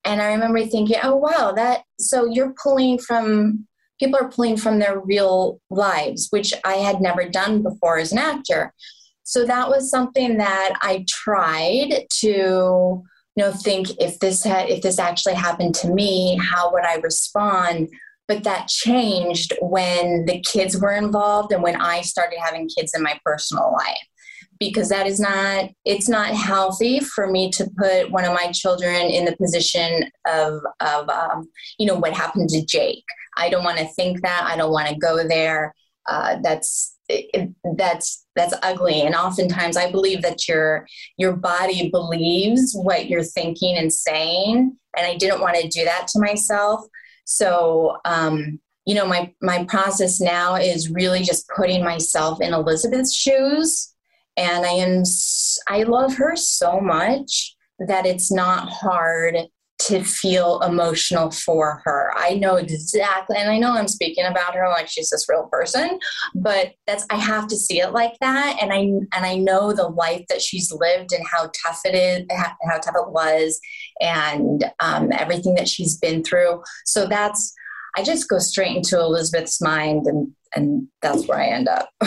[0.04, 3.68] And I remember thinking, oh, wow, that, so you're pulling from,
[4.00, 8.18] people are pulling from their real lives, which I had never done before as an
[8.18, 8.74] actor.
[9.24, 13.04] So that was something that I tried to, you
[13.38, 17.90] know, think if this had, if this actually happened to me, how would I respond?
[18.28, 23.04] but that changed when the kids were involved and when I started having kids in
[23.04, 24.08] my personal life
[24.62, 29.08] because that is not it's not healthy for me to put one of my children
[29.08, 33.04] in the position of of um, you know what happened to Jake.
[33.38, 34.48] I don't want to think that.
[34.48, 35.74] I don't want to go there.
[36.10, 36.96] Uh, that's
[37.78, 40.88] that's that's ugly and oftentimes i believe that your
[41.18, 46.08] your body believes what you're thinking and saying and i didn't want to do that
[46.08, 46.80] to myself
[47.32, 53.14] so, um, you know, my, my process now is really just putting myself in Elizabeth's
[53.14, 53.91] shoes.
[54.38, 55.04] And I am,
[55.68, 59.36] I love her so much that it's not hard
[59.88, 62.12] to feel emotional for her.
[62.16, 66.00] I know exactly, and I know I'm speaking about her like she's this real person,
[66.36, 69.88] but that's I have to see it like that, and I and I know the
[69.88, 73.60] life that she's lived and how tough it is, how tough it was,
[74.00, 76.62] and um, everything that she's been through.
[76.86, 77.54] So that's
[77.98, 81.90] I just go straight into Elizabeth's mind, and and that's where I end up.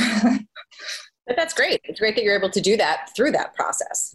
[1.26, 1.80] But that's great.
[1.84, 4.14] It's great that you're able to do that through that process.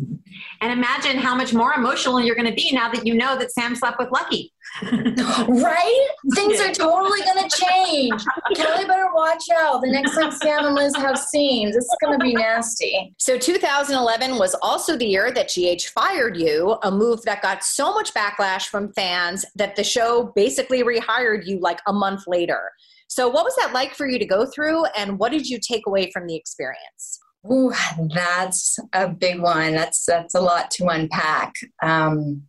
[0.62, 3.51] And imagine how much more emotional you're going to be now that you know that
[3.51, 4.53] Sam slept with Lucky.
[4.84, 6.07] right?
[6.36, 8.24] Things are totally going to change.
[8.55, 9.82] Kelly better watch out.
[9.82, 13.16] The next time Sam and Liz have scenes, this is going to be nasty.
[13.18, 17.91] So 2011 was also the year that GH fired you, a move that got so
[17.91, 22.72] much backlash from fans that the show basically rehired you like a month later.
[23.10, 25.88] So, what was that like for you to go through, and what did you take
[25.88, 27.20] away from the experience?
[27.51, 27.74] Ooh,
[28.14, 29.74] that's a big one.
[29.74, 31.53] That's that's a lot to unpack.
[31.82, 32.43] Um,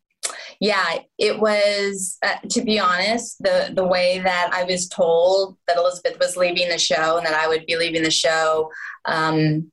[0.61, 2.19] yeah, it was.
[2.23, 6.69] Uh, to be honest, the the way that I was told that Elizabeth was leaving
[6.69, 8.71] the show and that I would be leaving the show,
[9.07, 9.73] um,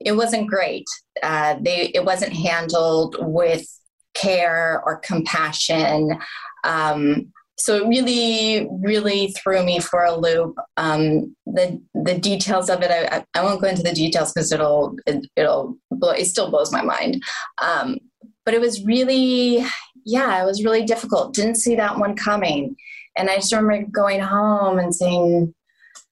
[0.00, 0.86] it wasn't great.
[1.22, 3.66] Uh, they it wasn't handled with
[4.14, 6.18] care or compassion.
[6.64, 10.56] Um, so it really really threw me for a loop.
[10.76, 14.96] Um, the the details of it i, I won't go into the details because it'll
[15.06, 17.22] it, will it still blows my mind.
[17.62, 17.98] Um,
[18.44, 19.64] but it was really
[20.04, 21.34] yeah it was really difficult.
[21.34, 22.76] Didn't see that one coming.
[23.16, 25.54] And i just remember going home and saying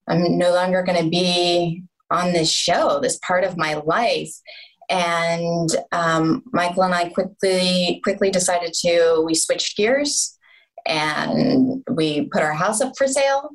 [0.09, 4.33] i'm no longer going to be on this show this part of my life.
[4.89, 10.39] And um, Michael and I quickly quickly decided to we switched gears
[10.87, 13.51] and we put our house up for sale.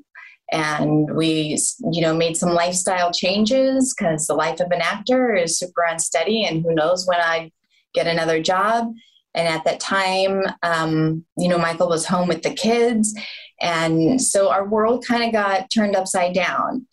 [0.49, 1.57] And we
[1.91, 6.45] you know made some lifestyle changes because the life of an actor is super unsteady
[6.45, 7.51] and who knows when i
[7.93, 8.87] get another job.
[9.35, 13.13] And at that time um, you know michael was home with the kids
[13.59, 16.87] and so our world kind of got turned upside down.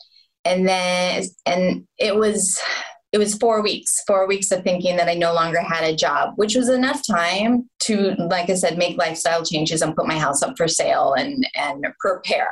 [0.44, 2.60] And then and it was
[3.14, 6.32] it was four weeks four weeks of thinking that i no longer had a job
[6.34, 10.42] which was enough time to like i said make lifestyle changes and put my house
[10.42, 12.50] up for sale and and prepare.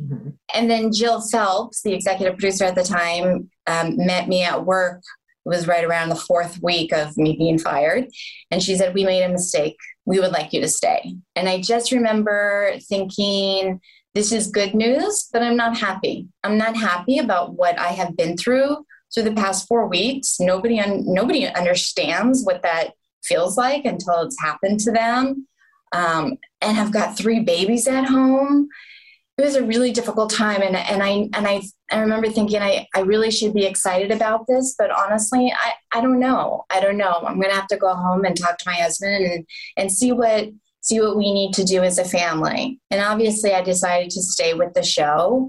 [0.00, 0.28] Mm-hmm.
[0.54, 5.02] and then jill phelps the executive producer at the time um, met me at work.
[5.46, 8.08] It was right around the fourth week of me being fired.
[8.50, 9.76] And she said we made a mistake.
[10.04, 11.14] We would like you to stay.
[11.34, 13.80] And i just remember thinking
[14.14, 16.28] this is good news but i'm not happy.
[16.44, 18.84] I'm not happy about what i have been through
[19.16, 20.36] through the past four weeks.
[20.38, 22.92] Nobody un- nobody understands what that
[23.24, 25.48] feels like until it's happened to them.
[25.92, 28.68] Um, and I've got three babies at home.
[29.38, 32.86] It was a really difficult time, and and I and I I remember thinking I
[32.94, 36.64] I really should be excited about this, but honestly, I I don't know.
[36.70, 37.22] I don't know.
[37.26, 39.46] I'm gonna have to go home and talk to my husband and
[39.76, 40.48] and see what
[40.80, 42.80] see what we need to do as a family.
[42.90, 45.48] And obviously, I decided to stay with the show,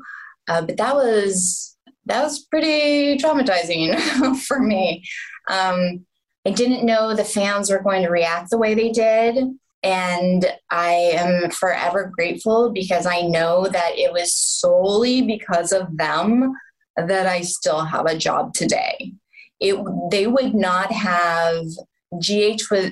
[0.50, 1.67] uh, but that was
[2.08, 3.98] that was pretty traumatizing
[4.48, 5.04] for me.
[5.50, 6.06] Um,
[6.46, 9.38] I didn't know the fans were going to react the way they did.
[9.84, 16.54] And I am forever grateful because I know that it was solely because of them
[16.96, 19.14] that I still have a job today.
[19.60, 19.78] It,
[20.10, 21.66] they would not have
[22.14, 22.92] GH was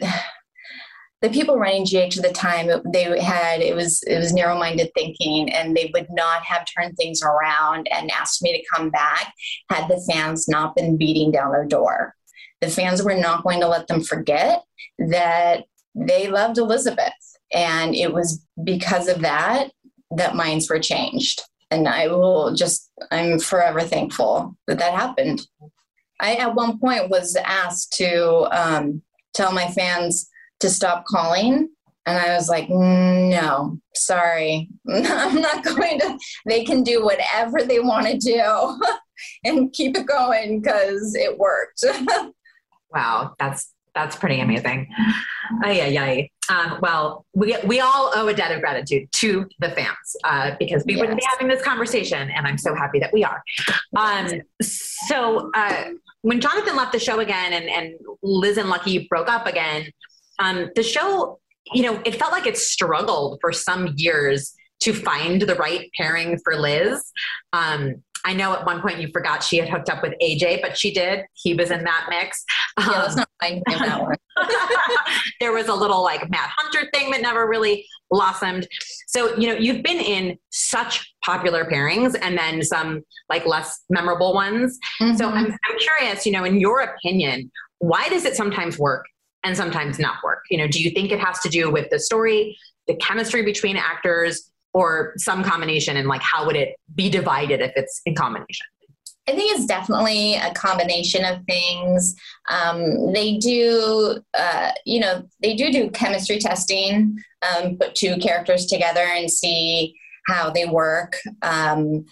[1.21, 5.51] the people running GH at the time, they had it was it was narrow-minded thinking,
[5.51, 9.33] and they would not have turned things around and asked me to come back
[9.69, 12.13] had the fans not been beating down their door.
[12.61, 14.63] The fans were not going to let them forget
[14.97, 17.13] that they loved Elizabeth,
[17.53, 19.71] and it was because of that
[20.11, 21.41] that minds were changed.
[21.71, 25.41] And I will just I'm forever thankful that that happened.
[26.19, 29.01] I at one point was asked to um,
[29.33, 30.29] tell my fans
[30.65, 31.69] to stop calling.
[32.07, 34.69] And I was like, no, sorry.
[34.89, 36.17] I'm not going to.
[36.45, 38.79] They can do whatever they want to do
[39.43, 41.83] and keep it going because it worked.
[42.91, 44.87] wow, that's that's pretty amazing.
[45.63, 46.23] Oh, yeah, yeah.
[46.49, 50.83] Um, well, we, we all owe a debt of gratitude to the fans uh, because
[50.85, 50.99] we yes.
[50.99, 53.41] wouldn't be having this conversation, and I'm so happy that we are.
[53.95, 55.91] Um, so, uh,
[56.23, 59.91] when Jonathan left the show again and, and Liz and Lucky broke up again,
[60.39, 61.39] um, the show,
[61.73, 66.39] you know, it felt like it struggled for some years to find the right pairing
[66.43, 67.11] for Liz.
[67.53, 70.77] Um, I know at one point you forgot she had hooked up with AJ, but
[70.77, 71.25] she did.
[71.33, 72.43] He was in that mix.
[72.77, 74.15] Um, yeah, let's not find that one.
[75.39, 78.67] there was a little like Matt Hunter thing that never really blossomed.
[79.07, 84.33] So, you know, you've been in such popular pairings and then some like less memorable
[84.33, 84.77] ones.
[85.01, 85.15] Mm-hmm.
[85.17, 89.05] So I'm, I'm curious, you know, in your opinion, why does it sometimes work
[89.45, 90.43] and sometimes not work?
[90.49, 93.77] You know, do you think it has to do with the story, the chemistry between
[93.77, 95.95] actors, or some combination?
[95.95, 98.65] And like, how would it be divided if it's in combination?
[99.27, 102.15] I think it's definitely a combination of things.
[102.47, 108.67] Um, they do, uh, you know, they do do chemistry testing, um, put two characters
[108.67, 109.95] together and see
[110.27, 111.17] how they work.
[111.41, 112.05] Um,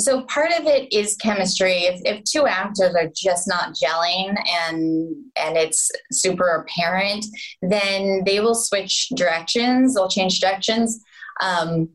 [0.00, 1.84] so part of it is chemistry.
[1.84, 7.24] If, if two actors are just not gelling and and it's super apparent
[7.62, 11.00] then they will switch directions they'll change directions.
[11.42, 11.90] Um,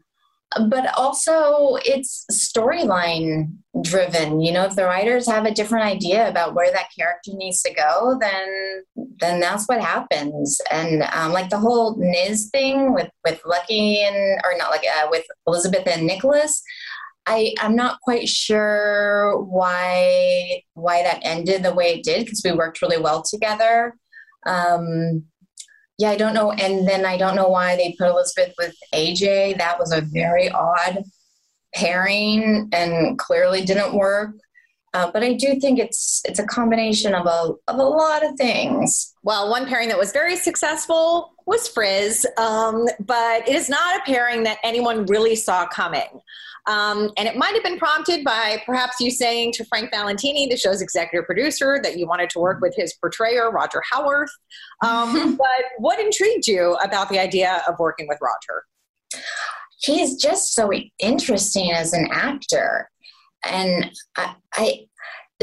[0.69, 3.51] but also it's storyline
[3.81, 4.39] driven.
[4.39, 7.73] You know if the writers have a different idea about where that character needs to
[7.73, 8.83] go then
[9.19, 10.59] then that's what happens.
[10.71, 15.07] And um, like the whole niz thing with with lucky and or not like uh,
[15.09, 16.61] with elizabeth and nicholas
[17.27, 22.51] I, I'm not quite sure why why that ended the way it did because we
[22.51, 23.95] worked really well together.
[24.45, 25.23] Um,
[25.97, 26.51] yeah, I don't know.
[26.51, 29.57] And then I don't know why they put Elizabeth with AJ.
[29.57, 31.03] That was a very odd
[31.73, 34.31] pairing and clearly didn't work.
[34.93, 38.35] Uh, but I do think it's it's a combination of a of a lot of
[38.35, 39.13] things.
[39.23, 44.03] Well, one pairing that was very successful was Frizz, um, but it is not a
[44.05, 46.21] pairing that anyone really saw coming.
[46.67, 50.57] Um, and it might have been prompted by perhaps you saying to Frank Valentini, the
[50.57, 54.31] show's executive producer, that you wanted to work with his portrayer, Roger Howarth.
[54.83, 58.63] Um, but what intrigued you about the idea of working with Roger?
[59.79, 62.89] He's just so interesting as an actor.
[63.47, 64.79] And I, I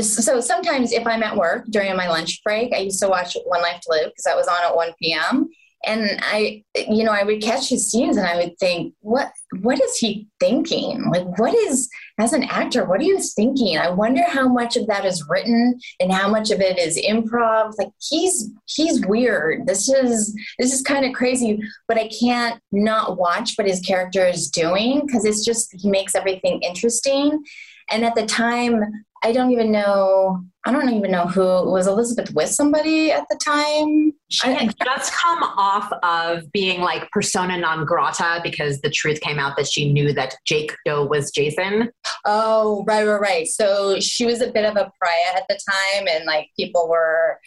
[0.00, 3.60] so sometimes if I'm at work during my lunch break, I used to watch One
[3.60, 5.48] Life to Live because that was on at 1 p.m.
[5.84, 9.82] And I, you know, I would catch his scenes and I would think, what, what
[9.82, 11.10] is he thinking?
[11.10, 13.76] Like, what is, as an actor, what are you thinking?
[13.78, 17.72] I wonder how much of that is written and how much of it is improv.
[17.78, 19.66] Like, he's, he's weird.
[19.66, 24.24] This is, this is kind of crazy, but I can't not watch what his character
[24.24, 27.42] is doing because it's just, he makes everything interesting.
[27.90, 28.84] And at the time,
[29.24, 30.44] I don't even know.
[30.64, 34.12] I don't even know who was Elizabeth with somebody at the time.
[34.30, 39.38] She had just come off of being like persona non grata because the truth came
[39.38, 41.90] out that she knew that Jake Doe was Jason.
[42.24, 43.46] Oh, right, right, right.
[43.46, 47.38] So she was a bit of a pariah at the time, and like people were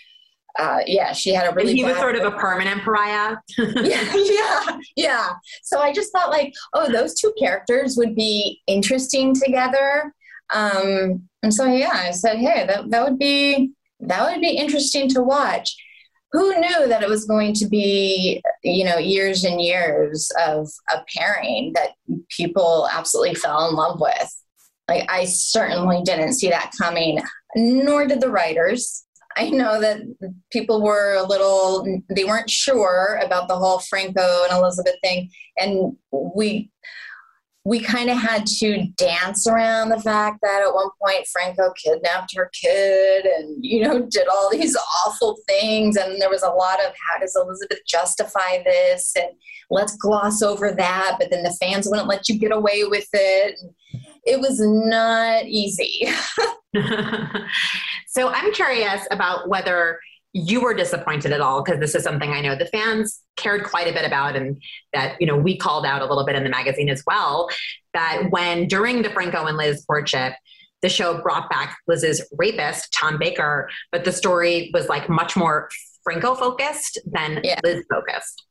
[0.57, 1.71] uh, yeah, she had a really.
[1.71, 3.35] And he was sort of a permanent pariah.
[3.57, 5.29] yeah, yeah, yeah.
[5.63, 10.13] So I just thought like, oh, those two characters would be interesting together.
[10.53, 13.71] Um, and so yeah, I said, hey, that, that would be
[14.01, 15.75] that would be interesting to watch.
[16.31, 21.01] Who knew that it was going to be, you know, years and years of a
[21.15, 21.91] pairing that
[22.29, 24.41] people absolutely fell in love with?
[24.89, 27.19] Like I certainly didn't see that coming,
[27.55, 29.05] nor did the writers.
[29.37, 30.01] I know that
[30.51, 35.29] people were a little, they weren't sure about the whole Franco and Elizabeth thing.
[35.57, 36.69] And we,
[37.65, 42.35] we kind of had to dance around the fact that at one point Franco kidnapped
[42.35, 45.97] her kid and, you know, did all these awful things.
[45.97, 49.13] And there was a lot of how does Elizabeth justify this?
[49.17, 49.29] And
[49.71, 51.15] let's gloss over that.
[51.19, 53.59] But then the fans wouldn't let you get away with it.
[54.25, 56.07] It was not easy.
[58.07, 59.99] so I'm curious about whether
[60.33, 63.87] you were disappointed at all because this is something I know the fans cared quite
[63.87, 64.61] a bit about and
[64.93, 67.49] that you know we called out a little bit in the magazine as well
[67.93, 70.33] that when during the Franco and Liz courtship
[70.81, 75.69] the show brought back Liz's rapist Tom Baker but the story was like much more
[76.03, 77.59] Franco focused than yeah.
[77.63, 78.45] Liz focused.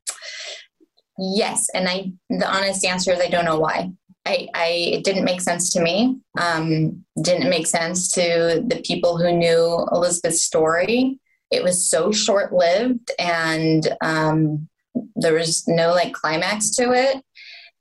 [1.17, 3.93] Yes, and I the honest answer is I don't know why.
[4.27, 6.19] I, I it didn't make sense to me.
[6.39, 11.21] Um, didn't make sense to the people who knew Elizabeth's story
[11.55, 14.69] it was so short lived and um,
[15.17, 17.23] there was no like climax to it.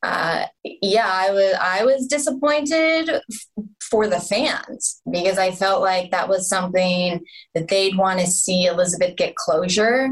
[0.03, 6.11] Uh, yeah, I was I was disappointed f- for the fans because I felt like
[6.11, 7.21] that was something
[7.55, 10.09] that they'd want to see Elizabeth get closure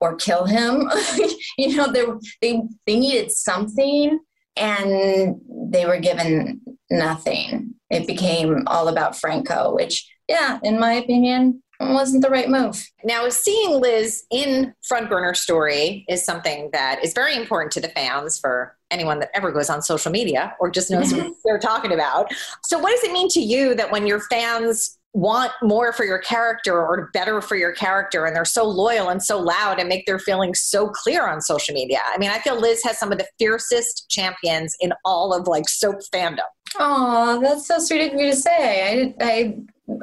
[0.00, 0.90] or kill him.
[1.58, 2.04] you know, they
[2.40, 4.18] they they needed something,
[4.56, 5.40] and
[5.70, 7.74] they were given nothing.
[7.90, 12.88] It became all about Franco, which, yeah, in my opinion, wasn't the right move.
[13.04, 17.88] Now, seeing Liz in Front Burner Story is something that is very important to the
[17.88, 21.92] fans for anyone that ever goes on social media or just knows what they're talking
[21.92, 22.32] about.
[22.64, 26.18] So, what does it mean to you that when your fans want more for your
[26.18, 30.04] character or better for your character and they're so loyal and so loud and make
[30.06, 32.00] their feelings so clear on social media.
[32.08, 35.68] I mean, I feel Liz has some of the fiercest champions in all of like
[35.68, 36.40] soap fandom.
[36.76, 39.14] Oh, that's so sweet of you to say.
[39.20, 39.56] I, I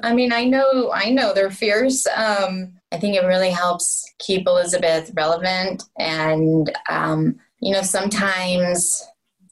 [0.04, 2.06] I mean, I know, I know they're fierce.
[2.08, 5.84] Um, I think it really helps keep Elizabeth relevant.
[5.98, 9.04] And, um, you know, sometimes,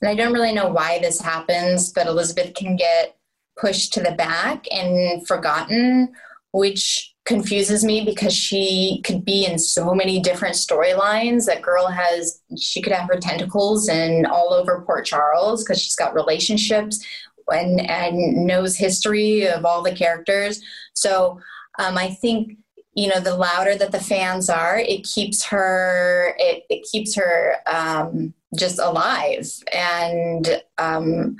[0.01, 3.17] and I don't really know why this happens, but Elizabeth can get
[3.59, 6.13] pushed to the back and forgotten,
[6.51, 11.45] which confuses me because she could be in so many different storylines.
[11.45, 15.95] That girl has, she could have her tentacles and all over Port Charles because she's
[15.95, 17.05] got relationships
[17.51, 20.61] and, and knows history of all the characters.
[20.93, 21.39] So
[21.77, 22.57] um, I think
[22.93, 27.55] you know the louder that the fans are, it keeps her it, it keeps her
[27.67, 29.47] um, just alive.
[29.73, 31.37] And um,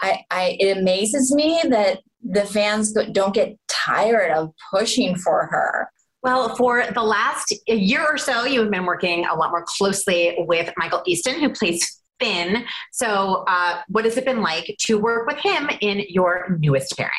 [0.00, 5.90] I, I it amazes me that the fans don't get tired of pushing for her.
[6.22, 10.72] Well, for the last year or so, you've been working a lot more closely with
[10.78, 12.64] Michael Easton, who plays Finn.
[12.92, 17.12] So, uh, what has it been like to work with him in your newest pairing?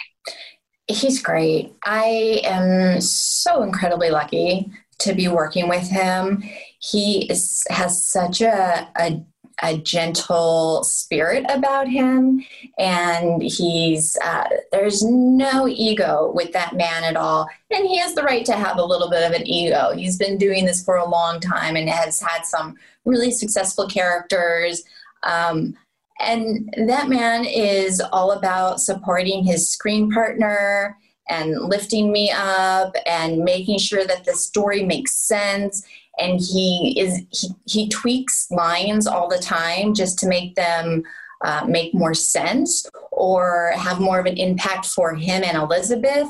[0.87, 1.73] He's great.
[1.83, 6.43] I am so incredibly lucky to be working with him.
[6.79, 9.23] He is, has such a, a
[9.61, 12.43] a gentle spirit about him.
[12.77, 17.47] And he's uh, there's no ego with that man at all.
[17.71, 19.91] And he has the right to have a little bit of an ego.
[19.95, 22.75] He's been doing this for a long time and has had some
[23.05, 24.83] really successful characters.
[25.23, 25.75] Um,
[26.19, 30.97] and that man is all about supporting his screen partner
[31.27, 35.85] and lifting me up and making sure that the story makes sense
[36.17, 41.03] and he is he, he tweaks lines all the time just to make them
[41.43, 46.27] uh, make more sense or have more of an impact for him and elizabeth.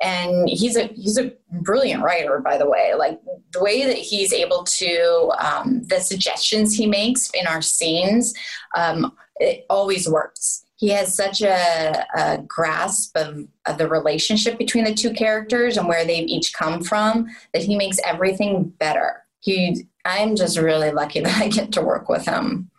[0.00, 2.94] And he's a he's a brilliant writer by the way.
[2.96, 3.20] Like
[3.52, 8.34] the way that he's able to um, the suggestions he makes in our scenes
[8.76, 10.64] um, it always works.
[10.76, 15.88] He has such a, a grasp of, of, the relationship between the two characters and
[15.88, 21.20] where they've each come from that he makes everything better he i'm just really lucky
[21.24, 22.70] that i get to work with him.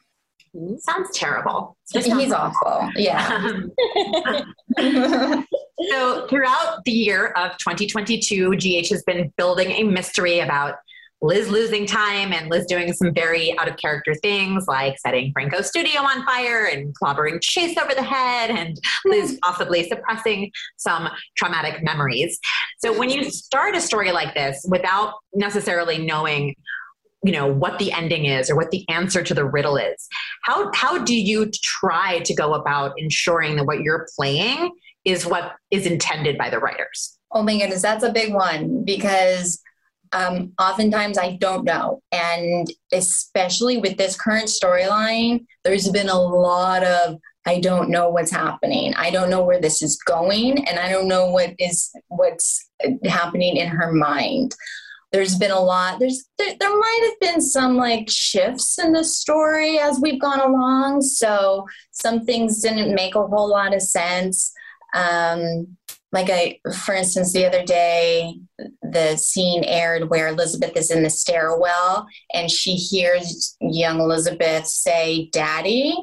[0.80, 1.78] Sounds terrible.
[1.93, 2.89] He's awful.
[2.95, 3.24] Yeah.
[3.30, 3.72] Um,
[5.89, 10.76] so throughout the year of 2022 gh has been building a mystery about
[11.22, 15.67] Liz losing time and Liz doing some very out of character things like setting Franco's
[15.67, 19.38] studio on fire and clobbering Chase over the head, and Liz hmm.
[19.43, 22.39] possibly suppressing some traumatic memories.
[22.80, 26.55] So when you start a story like this without necessarily knowing
[27.24, 30.07] you know what the ending is or what the answer to the riddle is
[30.43, 34.72] how how do you try to go about ensuring that what you're playing
[35.03, 39.61] is what is intended by the writers oh my goodness that's a big one because
[40.12, 42.01] um, oftentimes I don't know.
[42.12, 48.32] And especially with this current storyline, there's been a lot of I don't know what's
[48.32, 48.93] happening.
[48.95, 52.70] I don't know where this is going, and I don't know what is what's
[53.05, 54.55] happening in her mind.
[55.12, 55.99] There's been a lot.
[55.99, 60.41] There's there, there might have been some like shifts in the story as we've gone
[60.41, 61.01] along.
[61.01, 64.51] So some things didn't make a whole lot of sense.
[64.93, 65.78] Um,
[66.12, 68.39] like I, for instance, the other day,
[68.82, 75.30] the scene aired where Elizabeth is in the stairwell and she hears young Elizabeth say,
[75.32, 75.95] Daddy.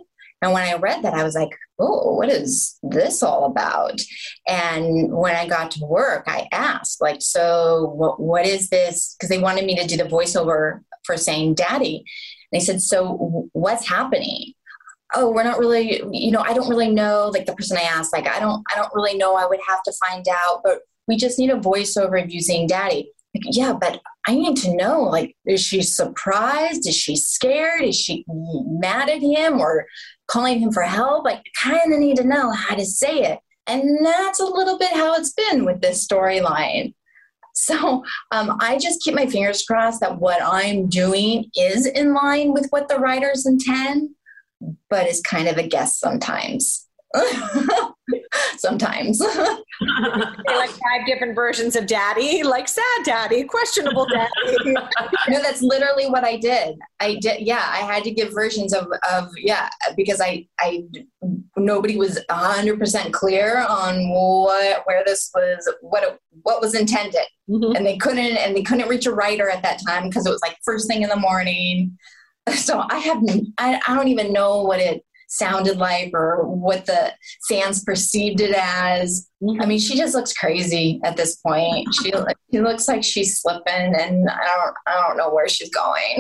[0.43, 4.01] And when I read that, I was like, oh, what is this all about?
[4.47, 9.17] And when I got to work, I asked, like, so what, what is this?
[9.19, 12.05] Because they wanted me to do the voiceover for saying daddy.
[12.53, 14.53] And they said, so what's happening?
[15.15, 18.13] Oh we're not really you know i don't really know like the person i asked
[18.13, 21.17] like i don't i don't really know i would have to find out but we
[21.17, 25.37] just need a voiceover of you daddy like yeah but i need to know like
[25.47, 26.87] is she surprised?
[26.87, 27.83] Is she scared?
[27.83, 29.87] Is she mad at him or
[30.27, 31.25] calling him for help?
[31.25, 33.39] Like kind of need to know how to say it.
[33.69, 36.95] And that's a little bit how it's been with this storyline.
[37.55, 42.53] So um, I just keep my fingers crossed that what I'm doing is in line
[42.53, 44.11] with what the writers intend
[44.91, 46.87] but is kind of a guest sometimes.
[48.59, 49.21] sometimes.
[49.21, 54.57] like five different versions of daddy, like sad daddy, questionable daddy.
[55.29, 56.77] no, that's literally what I did.
[57.01, 60.85] I did, yeah, I had to give versions of, of yeah, because I, I,
[61.57, 67.27] nobody was hundred percent clear on what, where this was, what, it, what was intended.
[67.49, 67.77] Mm-hmm.
[67.77, 70.43] And they couldn't, and they couldn't reach a writer at that time because it was
[70.43, 71.97] like first thing in the morning
[72.55, 73.23] so I have
[73.59, 77.13] I, I don't even know what it sounded like or what the
[77.49, 79.29] fans perceived it as.
[79.61, 81.89] I mean, she just looks crazy at this point.
[82.03, 82.13] She
[82.53, 86.19] she looks like she's slipping, and I don't I don't know where she's going.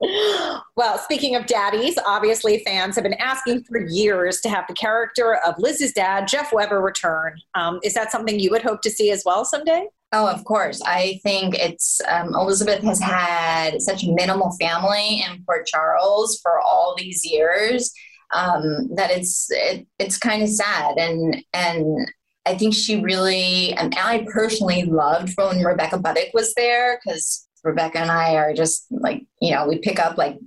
[0.76, 5.36] well, speaking of daddies, obviously fans have been asking for years to have the character
[5.46, 7.34] of Liz's dad, Jeff Webber, return.
[7.54, 9.86] Um, is that something you would hope to see as well someday?
[10.16, 10.80] Oh, of course.
[10.86, 16.94] I think it's um, Elizabeth has had such minimal family in Port Charles for all
[16.96, 17.92] these years
[18.32, 22.08] um, that it's it, it's kind of sad, and and
[22.46, 27.98] I think she really and I personally loved when Rebecca Budig was there because Rebecca
[27.98, 30.38] and I are just like you know we pick up like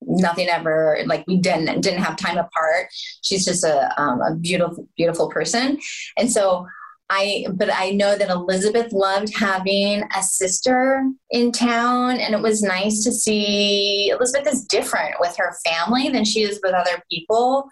[0.00, 2.86] nothing ever like we didn't didn't have time apart.
[3.20, 5.78] She's just a um, a beautiful beautiful person,
[6.16, 6.66] and so
[7.10, 12.62] I, but I know that Elizabeth loved having a sister in town, and it was
[12.62, 17.68] nice to see Elizabeth is different with her family than she is with other people.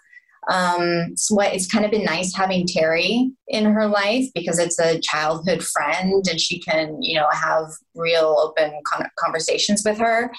[0.49, 4.79] Um, so what, it's kind of been nice having Terry in her life because it's
[4.79, 7.65] a childhood friend, and she can, you know, have
[7.95, 10.31] real open con- conversations with her.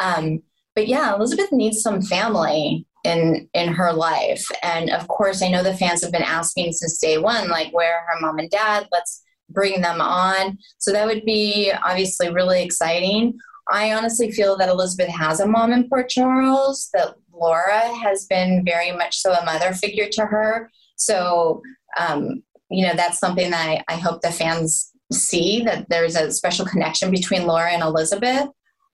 [0.00, 0.42] Um,
[0.78, 4.46] but yeah, Elizabeth needs some family in in her life.
[4.62, 8.04] And of course i know the fans have been asking since day one like where
[8.06, 8.86] her mom and dad?
[8.92, 10.56] Let's bring them on.
[10.78, 13.36] So that would be obviously really exciting.
[13.68, 18.64] I honestly feel that elizabeth has a mom in port charles that laura has been
[18.64, 20.70] very much so a mother figure to her.
[20.94, 21.60] So
[21.98, 26.30] um, you know that's something that I, I hope the fans see that there's a
[26.30, 28.48] special connection between laura and elizabeth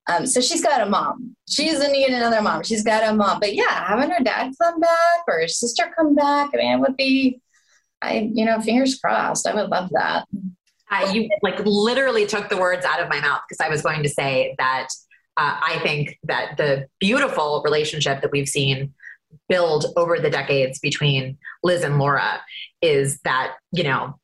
[0.07, 1.35] um, so she's got a mom.
[1.49, 2.63] She doesn't need another mom.
[2.63, 3.41] She's got a mom.
[3.41, 6.81] But yeah, having her dad come back or her sister come back, I mean, it
[6.81, 7.41] would be,
[8.03, 9.47] I you know, fingers crossed.
[9.47, 10.27] I would love that.
[10.91, 14.03] Uh, you like literally took the words out of my mouth because I was going
[14.03, 14.89] to say that
[15.37, 18.93] uh, I think that the beautiful relationship that we've seen
[19.49, 22.41] build over the decades between Liz and Laura
[22.83, 24.19] is that you know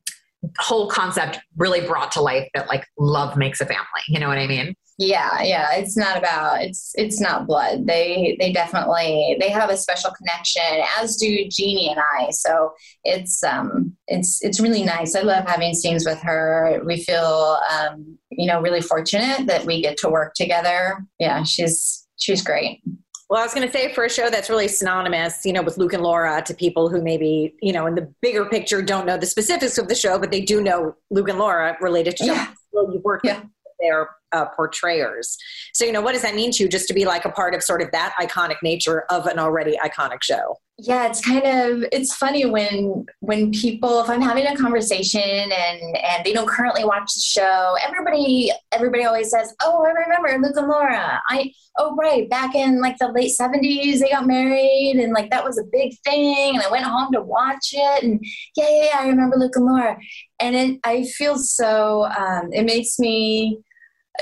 [0.59, 4.03] whole concept really brought to life that like love makes a family.
[4.09, 4.74] You know what I mean?
[4.99, 5.72] Yeah, yeah.
[5.76, 7.86] It's not about it's it's not blood.
[7.86, 12.28] They they definitely they have a special connection, as do Genie and I.
[12.30, 12.72] So
[13.05, 15.14] it's um it's it's really nice.
[15.16, 16.82] I love having scenes with her.
[16.84, 21.07] We feel um, you know, really fortunate that we get to work together.
[21.18, 22.82] Yeah, she's she's great.
[23.30, 25.78] Well, I was going to say for a show that's really synonymous, you know, with
[25.78, 29.16] Luke and Laura to people who maybe, you know, in the bigger picture don't know
[29.16, 32.48] the specifics of the show, but they do know Luke and Laura related to yeah.
[32.72, 33.38] Well, you work yeah.
[33.38, 35.36] with their uh, portrayers.
[35.74, 37.54] So, you know, what does that mean to you just to be like a part
[37.54, 40.58] of sort of that iconic nature of an already iconic show?
[40.82, 45.96] Yeah, it's kind of it's funny when when people if I'm having a conversation and
[45.96, 50.56] and they don't currently watch the show, everybody everybody always says, "Oh, I remember Luke
[50.56, 55.12] and Laura." I oh right, back in like the late 70s they got married and
[55.12, 58.24] like that was a big thing and I went home to watch it and
[58.56, 59.98] yeah, yeah, yeah I remember Luke and Laura.
[60.40, 63.58] And it I feel so um it makes me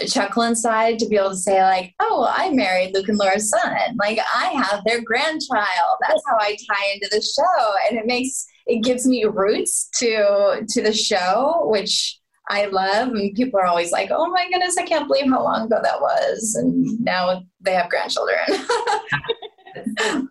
[0.06, 3.76] chuckle inside to be able to say like oh i married luke and laura's son.
[3.98, 5.98] Like i have their grandchild.
[6.06, 7.72] That's how i tie into the show.
[7.88, 12.18] And it makes it gives me roots to to the show which
[12.50, 13.08] i love.
[13.08, 16.00] And people are always like oh my goodness i can't believe how long ago that
[16.00, 16.54] was.
[16.58, 18.38] And now they have grandchildren.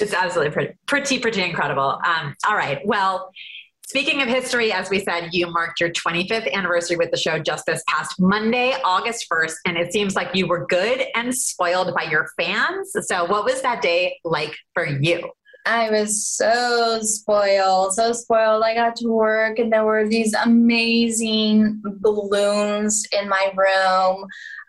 [0.00, 2.00] It's absolutely pretty pretty pretty incredible.
[2.04, 2.78] Um, all right.
[2.84, 3.30] Well
[3.90, 7.66] Speaking of history, as we said, you marked your 25th anniversary with the show just
[7.66, 12.04] this past Monday, August 1st, and it seems like you were good and spoiled by
[12.04, 12.92] your fans.
[13.08, 15.32] So, what was that day like for you?
[15.66, 18.62] I was so spoiled, so spoiled.
[18.62, 24.24] I got to work, and there were these amazing balloons in my room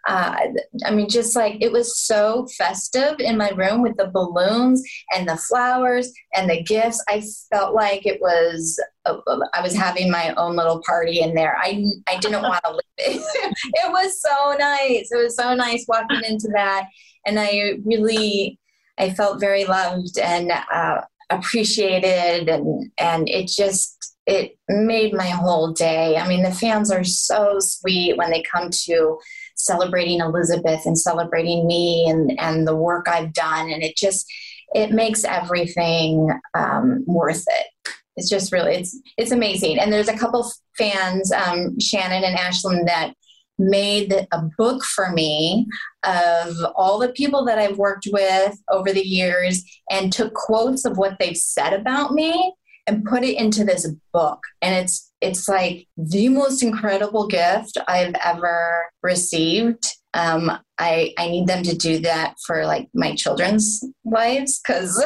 [0.07, 0.47] uh,
[0.85, 4.83] I mean, just like it was so festive in my room with the balloons
[5.15, 7.03] and the flowers and the gifts.
[7.07, 9.17] I felt like it was, uh,
[9.53, 11.55] I was having my own little party in there.
[11.57, 13.21] I, I didn't want to leave it.
[13.73, 15.09] it was so nice.
[15.11, 16.87] It was so nice walking into that.
[17.25, 18.59] And I really,
[18.97, 22.49] I felt very loved and uh, appreciated.
[22.49, 26.17] And, and it just, it made my whole day.
[26.17, 29.17] I mean, the fans are so sweet when they come to
[29.65, 33.71] celebrating Elizabeth and celebrating me and, and the work I've done.
[33.71, 34.25] And it just,
[34.73, 37.93] it makes everything um, worth it.
[38.17, 39.79] It's just really, it's, it's amazing.
[39.79, 43.13] And there's a couple fans, um, Shannon and Ashlyn, that
[43.57, 45.67] made a book for me
[46.03, 50.97] of all the people that I've worked with over the years and took quotes of
[50.97, 52.53] what they've said about me
[52.87, 58.15] and put it into this book and it's it's like the most incredible gift i've
[58.23, 64.59] ever received um, I, I need them to do that for like my children's lives
[64.59, 65.01] because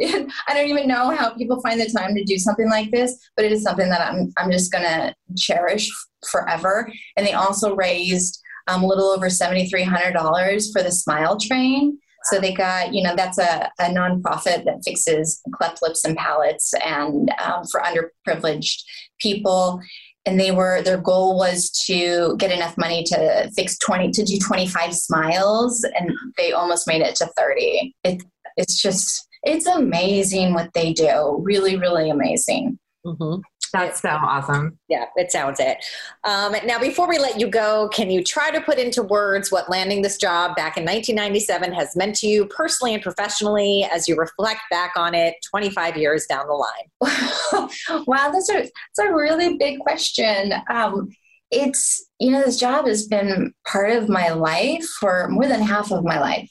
[0.00, 3.44] I don't even know how people find the time to do something like this, but
[3.44, 5.90] it is something that I'm, I'm just going to cherish
[6.30, 6.90] forever.
[7.16, 11.98] And they also raised um, a little over $7,300 for the Smile Train.
[12.28, 16.74] So they got, you know, that's a, a nonprofit that fixes cleft lips and palates
[16.84, 18.82] and um, for underprivileged
[19.18, 19.80] people.
[20.26, 24.38] And they were, their goal was to get enough money to fix 20, to do
[24.38, 25.84] 25 smiles.
[25.98, 27.94] And they almost made it to 30.
[28.04, 28.22] It,
[28.58, 31.38] it's just, it's amazing what they do.
[31.42, 32.78] Really, really amazing.
[33.06, 33.40] Mm-hmm.
[33.72, 34.78] That's so awesome.
[34.88, 35.84] Yeah, it sounds it.
[36.24, 39.70] Um, now, before we let you go, can you try to put into words what
[39.70, 44.16] landing this job back in 1997 has meant to you personally and professionally as you
[44.16, 47.68] reflect back on it 25 years down the line?
[48.06, 50.52] wow, that's a, that's a really big question.
[50.70, 51.08] Um,
[51.50, 55.90] it's, you know, this job has been part of my life for more than half
[55.90, 56.50] of my life.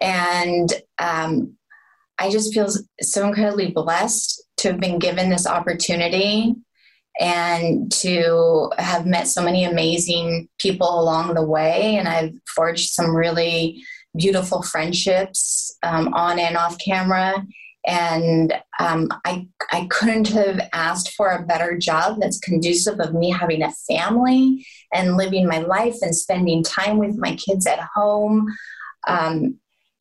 [0.00, 1.56] And um,
[2.18, 2.68] I just feel
[3.00, 6.54] so incredibly blessed to have been given this opportunity
[7.20, 11.96] and to have met so many amazing people along the way.
[11.96, 13.82] And I've forged some really
[14.16, 17.44] beautiful friendships um, on and off camera.
[17.86, 23.30] And um, I, I couldn't have asked for a better job that's conducive of me
[23.30, 28.46] having a family and living my life and spending time with my kids at home.
[29.06, 29.58] Um,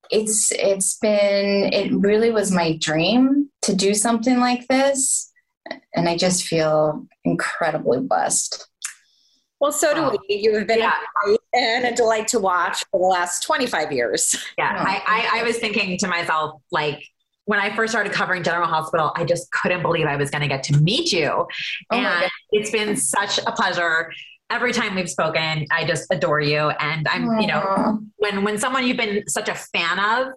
[0.10, 5.32] it's it's been it really was my dream to do something like this
[5.95, 8.68] and i just feel incredibly blessed
[9.59, 10.93] well so do we you have been yeah.
[11.28, 14.84] a and a delight to watch for the last 25 years yeah oh.
[14.84, 17.03] I, I, I was thinking to myself like
[17.45, 20.47] when I first started covering General Hospital, I just couldn't believe I was going to
[20.47, 21.28] get to meet you.
[21.28, 21.47] Oh
[21.91, 24.14] and it's been such a pleasure
[24.53, 26.70] every time we've spoken, I just adore you.
[26.70, 27.41] And I'm, Aww.
[27.41, 30.34] you know, when when someone you've been such a fan of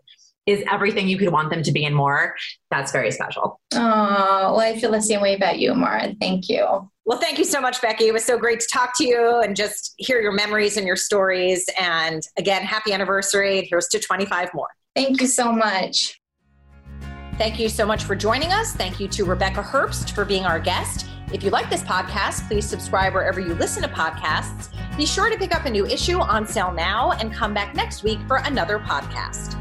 [0.46, 2.36] is everything you could want them to be and more.
[2.70, 3.60] That's very special.
[3.74, 6.14] Oh, well, I feel the same way about you, Mara.
[6.20, 6.88] Thank you.
[7.04, 8.06] Well, thank you so much, Becky.
[8.06, 10.96] It was so great to talk to you and just hear your memories and your
[10.96, 11.64] stories.
[11.78, 13.66] And again, happy anniversary.
[13.70, 14.68] Here's to 25 more.
[14.94, 16.20] Thank you so much.
[17.38, 18.72] Thank you so much for joining us.
[18.72, 21.06] Thank you to Rebecca Herbst for being our guest.
[21.32, 24.70] If you like this podcast, please subscribe wherever you listen to podcasts.
[24.96, 28.04] Be sure to pick up a new issue on sale now and come back next
[28.04, 29.54] week for another podcast.